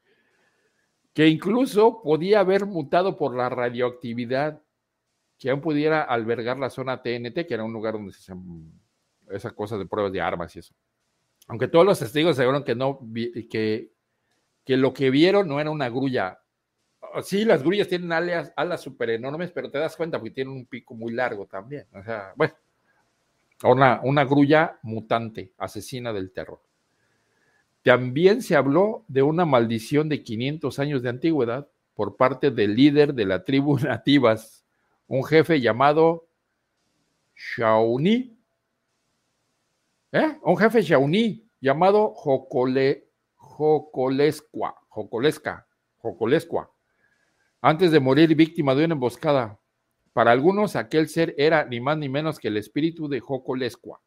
[1.15, 4.63] Que incluso podía haber mutado por la radioactividad
[5.39, 8.73] que aún pudiera albergar la zona TNT, que era un lugar donde se hacían
[9.31, 10.75] esas cosas de pruebas de armas y eso.
[11.47, 13.01] Aunque todos los testigos aseguraron que no,
[13.51, 13.93] que,
[14.69, 16.43] que lo que vieron no era una grulla.
[17.23, 20.67] Sí, las grullas tienen alas, alas súper enormes, pero te das cuenta porque tienen un
[20.67, 21.87] pico muy largo también.
[21.95, 22.53] O sea, bueno,
[23.65, 26.61] una, una grulla mutante, asesina del terror.
[27.83, 33.15] También se habló de una maldición de 500 años de antigüedad por parte del líder
[33.15, 34.67] de la tribu nativas,
[35.07, 36.29] un jefe llamado
[37.35, 38.37] Shawnee.
[40.13, 40.39] ¿Eh?
[40.43, 43.08] Un jefe Shawnee llamado Jocole,
[43.59, 45.67] Jocolescua, Jocolesca,
[45.99, 46.71] Jocolescua,
[47.61, 49.59] antes de morir víctima de una emboscada.
[50.13, 54.01] Para algunos, aquel ser era ni más ni menos que el espíritu de Jocolescua.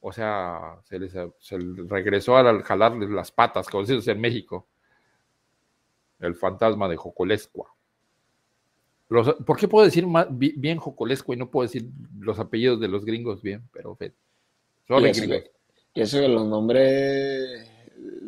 [0.00, 4.66] O sea, se les se les regresó al jalarles las patas, como decimos en México.
[6.20, 7.74] El fantasma de Jocolescua.
[9.08, 12.78] Los- ¿Por qué puedo decir más, bi- bien Jocolescua y no puedo decir los apellidos
[12.78, 13.62] de los gringos bien?
[13.72, 15.42] Pero Y eso, gringos.
[15.44, 15.50] que,
[15.94, 17.70] y eso que los nombres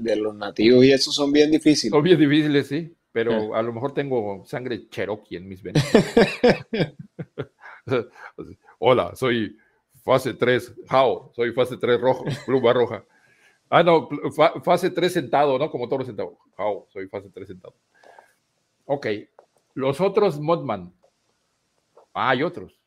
[0.02, 1.90] de los nativos y eso son bien difíciles.
[1.92, 5.84] Son bien difíciles, sí, pero a lo mejor tengo sangre cherokee en mis venas.
[8.78, 9.56] Hola, soy
[10.04, 13.04] fase 3, Jao, soy fase 3 rojo, pluma roja.
[13.70, 15.70] Ah, no, fa- fase 3 sentado, ¿no?
[15.70, 16.38] Como toro sentado.
[16.56, 17.74] Jao, soy fase 3 sentado.
[18.86, 19.06] Ok.
[19.74, 20.92] Los otros Modman.
[22.14, 22.78] Ah, hay otros.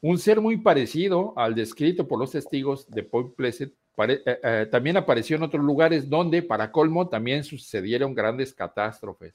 [0.00, 4.96] Un ser muy parecido al descrito por los testigos de Point Pleasant eh, eh, también
[4.96, 9.34] apareció en otros lugares donde, para colmo, también sucedieron grandes catástrofes.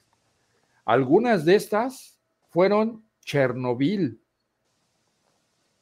[0.84, 4.20] Algunas de estas fueron Chernobyl.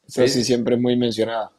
[0.05, 1.51] Eso sí, siempre muy mencionada.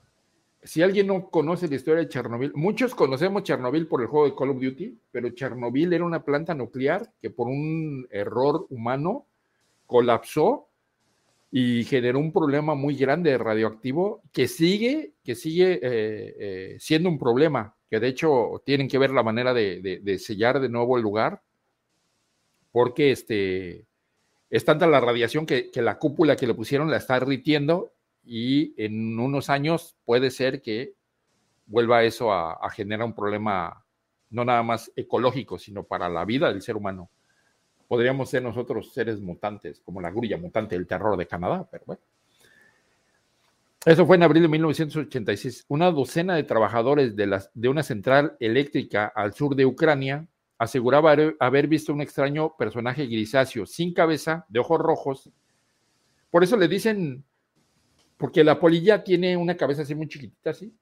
[0.62, 4.34] Si alguien no conoce la historia de Chernobyl, muchos conocemos Chernobyl por el juego de
[4.34, 9.26] Call of Duty, pero Chernobyl era una planta nuclear que por un error humano
[9.86, 10.67] colapsó
[11.50, 17.18] y generó un problema muy grande radioactivo que sigue, que sigue eh, eh, siendo un
[17.18, 21.42] problema, que de hecho tienen que ver la manera de, sellar de nuevo el lugar,
[22.70, 23.86] porque este,
[24.50, 27.92] es tanta la radiación que, la cúpula que le pusieron la está derritiendo
[28.24, 30.94] y en unos años puede ser que
[31.66, 33.84] vuelva eso a generar un problema
[34.30, 37.10] no nada más ecológico, sino para la vida del ser humano
[37.88, 42.02] podríamos ser nosotros seres mutantes, como la grulla mutante del terror de Canadá, pero bueno.
[43.84, 45.64] Eso fue en abril de 1986.
[45.68, 50.26] Una docena de trabajadores de, de una central eléctrica al sur de Ucrania
[50.58, 55.30] aseguraba haber visto un extraño personaje grisáceo, sin cabeza, de ojos rojos.
[56.30, 57.24] Por eso le dicen,
[58.18, 60.74] porque la polilla tiene una cabeza así muy chiquitita, así,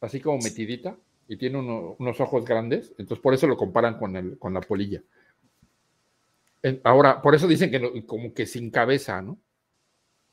[0.00, 0.96] así como metidita,
[1.28, 5.02] y tiene unos ojos grandes, entonces por eso lo comparan con, el, con la polilla.
[6.84, 9.38] Ahora, por eso dicen que como que sin cabeza, ¿no?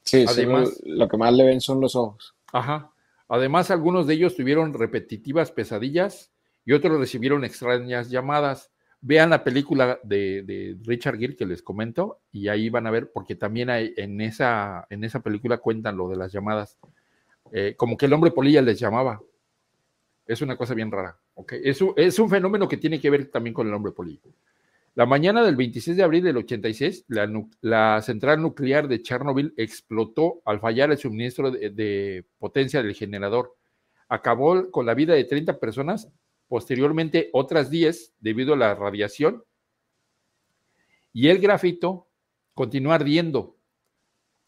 [0.04, 2.36] Sí, Además, lo que más le ven son los ojos.
[2.54, 2.92] Ajá.
[3.28, 6.32] Además, algunos de ellos tuvieron repetitivas pesadillas
[6.66, 8.72] y otros recibieron extrañas llamadas.
[9.02, 13.36] Vean la película de, Richard Gere que les comento y ahí van a ver, porque
[13.36, 16.78] también hay, en, esa, en esa película cuentan lo de las llamadas.
[17.52, 19.22] Eh, como que el hombre polilla les llamaba.
[20.26, 21.18] Es una cosa bien rara.
[21.36, 21.62] ¿okay?
[21.64, 24.30] Es, es un fenómeno que tiene que ver también con el hombre polilla.
[24.98, 27.06] La mañana del 26 de abril del 86,
[27.62, 33.56] la, central nuclear de Chernobyl explotó al fallar el suministro de, potencia del generador.
[34.10, 36.12] Acabó con la vida de 30 personas,
[36.48, 39.44] posteriormente otras 10 debido a la radiación.
[41.14, 42.08] Y el grafito
[42.56, 43.56] continuó ardiendo,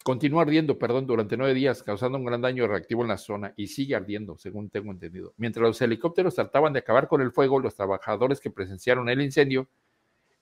[0.02, 3.68] continuó ardiendo, perdón, durante nueve días, causando un gran daño reactivo en la zona y
[3.68, 5.32] sigue ardiendo, según tengo entendido.
[5.36, 9.68] Mientras los helicópteros trataban de acabar con el fuego, los trabajadores que presenciaron el incendio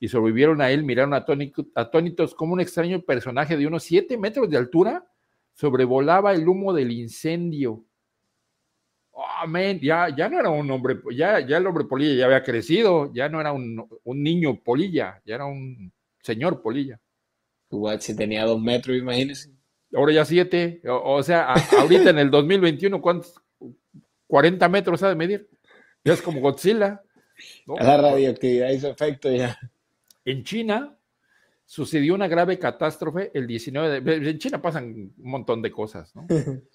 [0.01, 4.57] y sobrevivieron a él miraron atónitos como un extraño personaje de unos 7 metros de
[4.57, 5.05] altura
[5.59, 7.84] sobrevolaba el humo del incendio.
[9.11, 9.44] Oh,
[9.80, 13.28] ya, ya no era un hombre, ya, ya el hombre polilla ya había crecido, ya
[13.28, 15.92] no era un, niño polilla, ya era un
[16.22, 17.01] señor polilla.
[17.99, 19.51] Si tenía dos metros, imagínese.
[19.92, 23.34] Ahora ya siete, o, sea, ahorita en el 2021, ¿cuántos?
[24.28, 25.51] 40 metros ha de medir.
[26.05, 27.03] Ya es como Godzilla.
[27.66, 29.59] La radioactividad hizo efecto ya.
[30.29, 30.95] En China
[31.64, 34.31] sucedió una grave catástrofe el 19 de...
[34.31, 34.85] En China pasan
[35.16, 36.26] un montón de cosas, ¿no?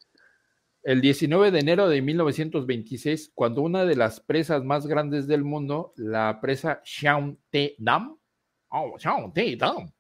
[0.82, 5.94] El 19 de enero de 1926, cuando una de las presas más grandes del mundo,
[5.96, 8.18] la presa Xiaote Dam,
[8.68, 9.94] oh, Dam,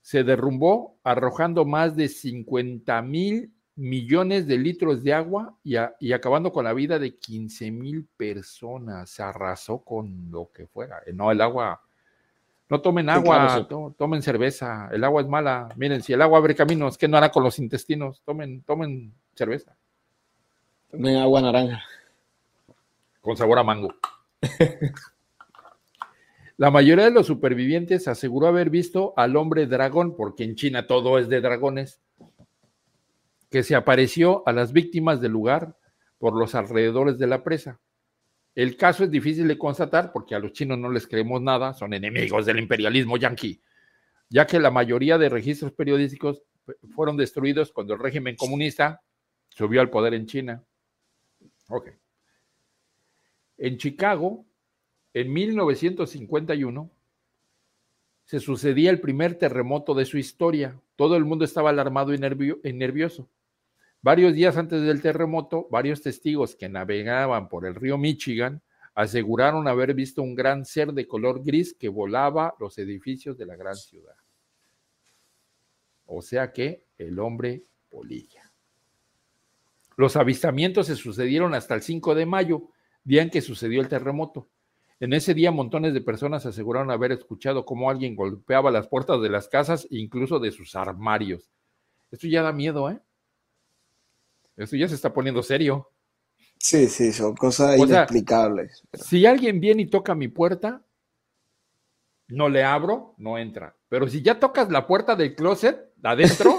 [0.00, 6.50] se derrumbó arrojando más de 50 mil millones de litros de agua y, y, acabando
[6.50, 9.10] con la vida de 15 mil personas.
[9.10, 11.00] Se arrasó con lo que fuera.
[11.14, 11.80] No, el agua
[12.70, 13.66] no tomen agua,
[13.96, 14.88] tomen cerveza.
[14.92, 15.68] El agua es mala.
[15.76, 18.22] Miren, si el agua abre caminos, ¿qué no hará con los intestinos?
[18.24, 19.74] Tomen, tomen cerveza.
[20.90, 21.82] Tomen agua naranja.
[23.20, 23.94] Con sabor a mango.
[26.58, 31.18] La mayoría de los supervivientes aseguró haber visto al hombre dragón, porque en China todo
[31.18, 32.00] es de dragones,
[33.48, 35.76] que se apareció a las víctimas del lugar
[36.18, 37.78] por los alrededores de la presa.
[38.58, 41.94] El caso es difícil de constatar porque a los chinos no les creemos nada, son
[41.94, 43.62] enemigos del imperialismo yanqui,
[44.28, 46.42] ya que la mayoría de registros periodísticos
[46.92, 49.00] fueron destruidos cuando el régimen comunista
[49.48, 50.64] subió al poder en China.
[51.68, 51.90] Ok.
[53.58, 54.44] En Chicago,
[55.14, 56.90] en 1951,
[58.24, 60.80] se sucedía el primer terremoto de su historia.
[60.96, 62.16] Todo el mundo estaba alarmado y,
[62.64, 63.30] y nervioso.
[64.00, 68.62] Varios días antes del terremoto, varios testigos que navegaban por el río Michigan
[68.94, 73.56] aseguraron haber visto un gran ser de color gris que volaba los edificios de la
[73.56, 74.14] gran ciudad.
[76.06, 78.52] O sea que el hombre polilla.
[79.96, 82.70] Los avistamientos se sucedieron hasta el 5 de mayo,
[83.02, 84.48] día en que sucedió el terremoto.
[85.00, 89.28] En ese día montones de personas aseguraron haber escuchado cómo alguien golpeaba las puertas de
[89.28, 91.50] las casas incluso de sus armarios.
[92.10, 93.00] Esto ya da miedo, ¿eh?
[94.58, 95.90] Esto ya se está poniendo serio.
[96.58, 98.82] Sí, sí, son cosas inexplicables.
[98.92, 100.82] Si alguien viene y toca mi puerta,
[102.26, 103.76] no le abro, no entra.
[103.88, 106.58] Pero si ya tocas la puerta del closet, adentro.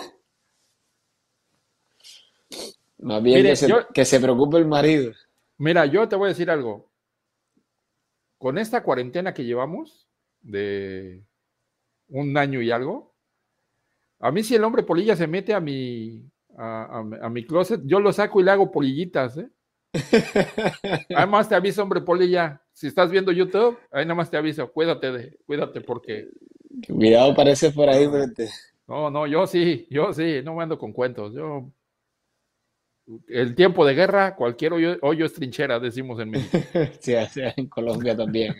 [2.99, 5.11] Más bien que, se, que se preocupe el marido.
[5.57, 6.89] Mira, yo te voy a decir algo.
[8.37, 10.07] Con esta cuarentena que llevamos,
[10.41, 11.21] de
[12.07, 13.13] un año y algo,
[14.19, 18.11] a mí si el hombre polilla se mete a mi, a, mi closet, yo lo
[18.11, 19.49] saco y le hago polillitas, ¿eh?
[21.15, 25.11] Además te aviso, hombre polilla, si estás viendo YouTube, ahí nada más te aviso, cuídate
[25.11, 26.29] de, cuídate porque.
[26.87, 28.49] Cuidado, parece por ahí frente.
[28.87, 31.33] No, no, yo sí, yo sí, no me ando con cuentos.
[31.33, 31.71] Yo.
[33.27, 36.57] El tiempo de guerra, cualquier hoyo, es trinchera, decimos en México.
[36.99, 38.55] sí, en Colombia también.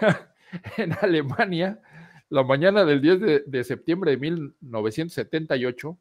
[0.78, 1.80] en Alemania,
[2.30, 5.98] la mañana del 10 de, de septiembre de 1978,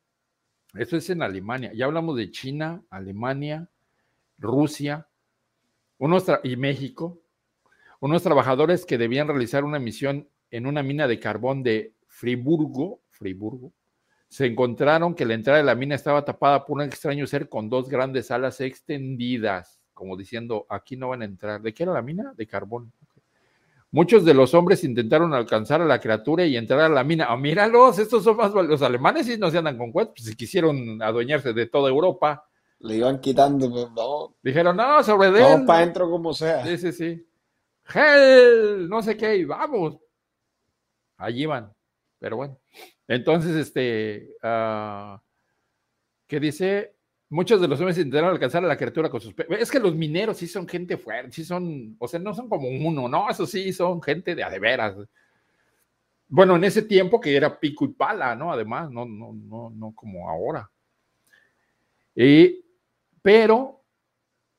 [0.73, 3.69] eso es en Alemania, ya hablamos de China, Alemania,
[4.37, 5.07] Rusia,
[5.97, 7.21] unos y México,
[7.99, 13.73] unos trabajadores que debían realizar una misión en una mina de carbón de Friburgo, Friburgo,
[14.27, 17.69] se encontraron que la entrada de la mina estaba tapada por un extraño ser con
[17.69, 21.61] dos grandes alas extendidas, como diciendo, aquí no van a entrar.
[21.61, 22.33] ¿De qué era la mina?
[22.35, 22.93] De carbón.
[23.93, 27.25] Muchos de los hombres intentaron alcanzar a la criatura y entrar a la mina.
[27.27, 30.35] Ah, míralos, estos son más los alemanes y no se andan con cuentos, pues si
[30.35, 32.47] quisieron adueñarse de toda Europa.
[32.79, 34.35] Le iban quitando, pues, no.
[34.41, 35.33] Dijeron, no, sobre él.
[35.41, 36.65] Vamos para adentro como sea.
[36.65, 37.27] Sí, sí, sí.
[37.93, 39.97] Hell, no sé qué, y vamos.
[41.17, 41.73] Allí van.
[42.17, 42.57] Pero bueno.
[43.09, 45.17] Entonces, este, uh,
[46.27, 46.95] ¿qué dice?
[47.31, 49.33] Muchos de los hombres intentaron alcanzar a la criatura con sus...
[49.57, 52.67] Es que los mineros sí son gente fuerte, sí son, o sea, no son como
[52.67, 54.97] uno, no, eso sí, son gente de a veras.
[56.27, 58.51] Bueno, en ese tiempo que era pico y pala, ¿no?
[58.51, 60.69] Además, no, no, no, no como ahora.
[62.13, 62.65] Y
[63.21, 63.81] pero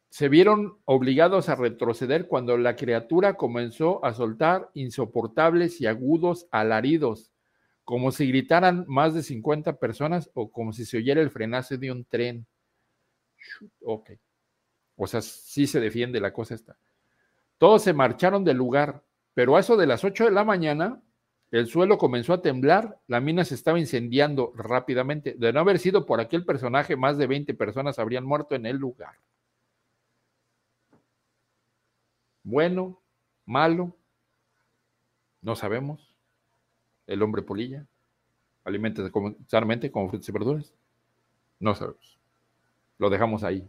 [0.09, 7.33] se vieron obligados a retroceder cuando la criatura comenzó a soltar insoportables y agudos alaridos,
[7.85, 11.93] como si gritaran más de 50 personas o como si se oyera el frenazo de
[11.93, 12.47] un tren.
[13.85, 14.11] Ok.
[14.97, 16.77] O sea, sí se defiende la cosa esta.
[17.59, 19.03] Todos se marcharon del lugar,
[19.35, 21.01] pero a eso de las 8 de la mañana,
[21.51, 25.35] el suelo comenzó a temblar, la mina se estaba incendiando rápidamente.
[25.35, 28.77] De no haber sido por aquel personaje, más de 20 personas habrían muerto en el
[28.77, 29.15] lugar.
[32.43, 33.01] Bueno,
[33.45, 33.97] malo,
[35.41, 36.15] no sabemos.
[37.07, 37.87] El hombre polilla,
[38.65, 39.03] alimenta
[39.47, 40.73] sanamente con frutas y verduras,
[41.59, 42.22] no sabemos.
[43.03, 43.69] Lo dejamos ahí.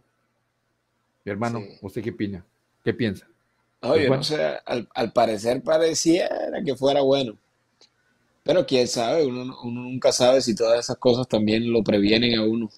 [1.24, 2.46] Mi hermano, ¿usted qué opina?
[2.84, 3.26] ¿Qué piensa?
[3.80, 7.36] Oye, no sé, al, al parecer pareciera que fuera bueno.
[8.44, 12.70] Pero quién sabe, uno, nunca sabe si todas esas cosas también lo previenen a uno.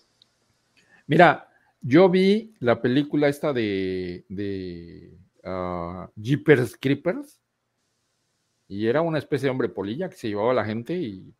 [1.06, 1.46] Mira,
[1.82, 5.12] yo vi la película esta de, de
[5.44, 7.38] uh, Jeepers Creepers
[8.66, 11.34] y era una especie de hombre polilla que se llevaba a la gente y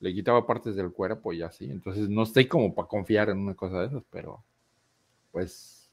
[0.00, 1.64] le quitaba partes del cuerpo y así.
[1.66, 4.44] Entonces no estoy como para confiar en una cosa de esas, pero
[5.32, 5.90] pues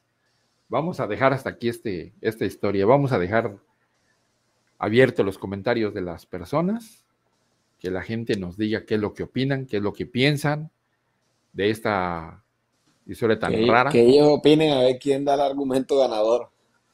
[0.68, 2.86] vamos a dejar hasta aquí este, esta historia.
[2.86, 3.56] Vamos a dejar
[4.78, 7.04] abiertos los comentarios de las personas
[7.78, 10.70] que la gente nos diga qué es lo que opinan, qué es lo que piensan
[11.52, 12.42] de esta
[13.06, 13.90] historia tan rara.
[13.90, 16.50] Que ellos opinen a ver quién da el argumento ganador.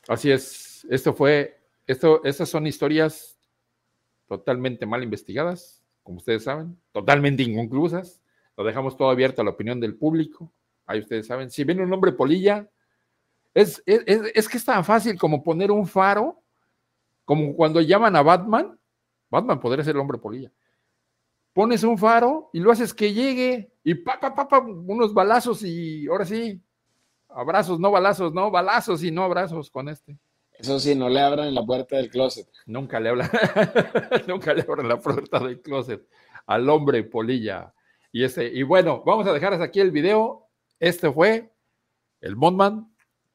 [0.09, 3.39] Así es, esto fue, esto, estas son historias
[4.27, 8.23] totalmente mal investigadas, como ustedes saben, totalmente inconclusas.
[8.57, 10.53] Lo dejamos todo abierto a la opinión del público.
[10.87, 12.69] Ahí ustedes saben, si viene un hombre polilla,
[13.55, 16.43] es, es, es que es tan fácil como poner un faro,
[17.25, 18.79] como cuando llaman a Batman.
[19.31, 20.53] Batman podría ser el hombre polilla
[21.53, 26.07] pones un faro y lo haces que llegue y pa, pa, pa, unos balazos y
[26.07, 26.63] ahora sí,
[27.29, 30.19] abrazos, no balazos, no balazos y no abrazos con este.
[30.61, 32.47] Eso sí, no le abran la puerta del closet.
[32.67, 33.31] Nunca le abran,
[34.29, 36.07] nunca le abran la puerta del closet
[36.47, 37.73] al hombre polilla.
[38.13, 40.49] Y este, y bueno, vamos a dejar hasta aquí el video.
[40.79, 41.53] Este fue
[42.21, 42.95] el Montman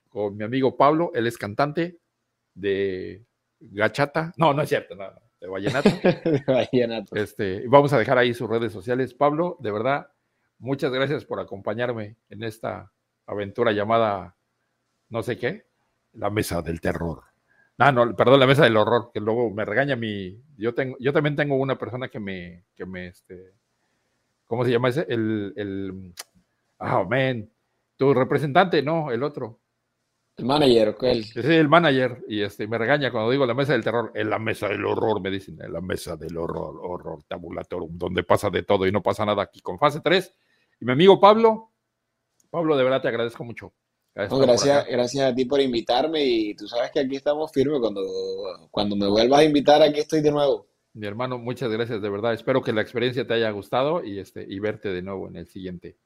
[0.09, 1.99] con mi amigo Pablo, él es cantante
[2.53, 3.25] de
[3.59, 4.33] Gachata.
[4.37, 5.11] No, no es cierto, no,
[5.41, 7.15] de Vallenato.
[7.15, 9.13] Este, vamos a dejar ahí sus redes sociales.
[9.13, 10.07] Pablo, de verdad,
[10.57, 12.91] muchas gracias por acompañarme en esta
[13.25, 14.37] aventura llamada,
[15.09, 15.67] no sé qué,
[16.15, 17.23] la mesa del terror.
[17.77, 20.41] Ah, no, perdón, la mesa del horror, que luego me regaña mi.
[20.57, 23.53] Yo tengo, yo también tengo una persona que me, que me, este,
[24.45, 25.05] ¿cómo se llama ese?
[25.09, 26.13] El, el,
[26.79, 27.49] ah, oh, man,
[27.97, 29.59] tu representante, no, el otro.
[30.37, 31.23] El manager, él.
[31.23, 32.23] Sí, el manager.
[32.27, 34.11] Y este, me regaña cuando digo la mesa del terror.
[34.15, 35.57] En la mesa del horror, me dicen.
[35.61, 39.43] En la mesa del horror, horror tabulatorum, donde pasa de todo y no pasa nada
[39.43, 40.33] aquí con fase 3.
[40.81, 41.71] Y mi amigo Pablo,
[42.49, 43.73] Pablo, de verdad te agradezco mucho.
[44.15, 47.81] Gracias, gracias, a ti por invitarme y tú sabes que aquí estamos firmes.
[47.81, 48.01] Cuando,
[48.71, 50.67] cuando me vuelvas a invitar, aquí estoy de nuevo.
[50.93, 52.33] Mi hermano, muchas gracias, de verdad.
[52.33, 55.47] Espero que la experiencia te haya gustado y, este, y verte de nuevo en el
[55.47, 55.97] siguiente.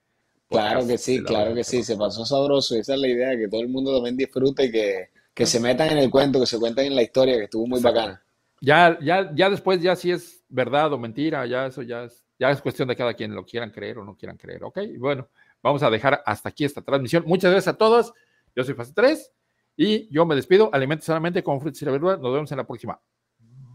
[0.50, 2.76] Claro que sí, claro que sí, se pasó sabroso.
[2.76, 5.92] Esa es la idea, que todo el mundo también disfrute y que, que se metan
[5.92, 8.20] en el cuento, que se cuenten en la historia, que estuvo muy bacana.
[8.60, 12.50] Ya, ya, ya después, ya si es verdad o mentira, ya eso ya es, ya
[12.50, 14.80] es cuestión de cada quien lo quieran creer o no quieran creer, ¿ok?
[14.98, 15.28] Bueno,
[15.62, 17.24] vamos a dejar hasta aquí esta transmisión.
[17.26, 18.14] Muchas gracias a todos.
[18.56, 19.32] Yo soy Fase 3
[19.78, 20.70] y yo me despido.
[20.74, 22.20] Alimente solamente con frutas y verduras.
[22.20, 23.00] Nos vemos en la próxima.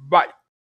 [0.08, 0.43] Bye.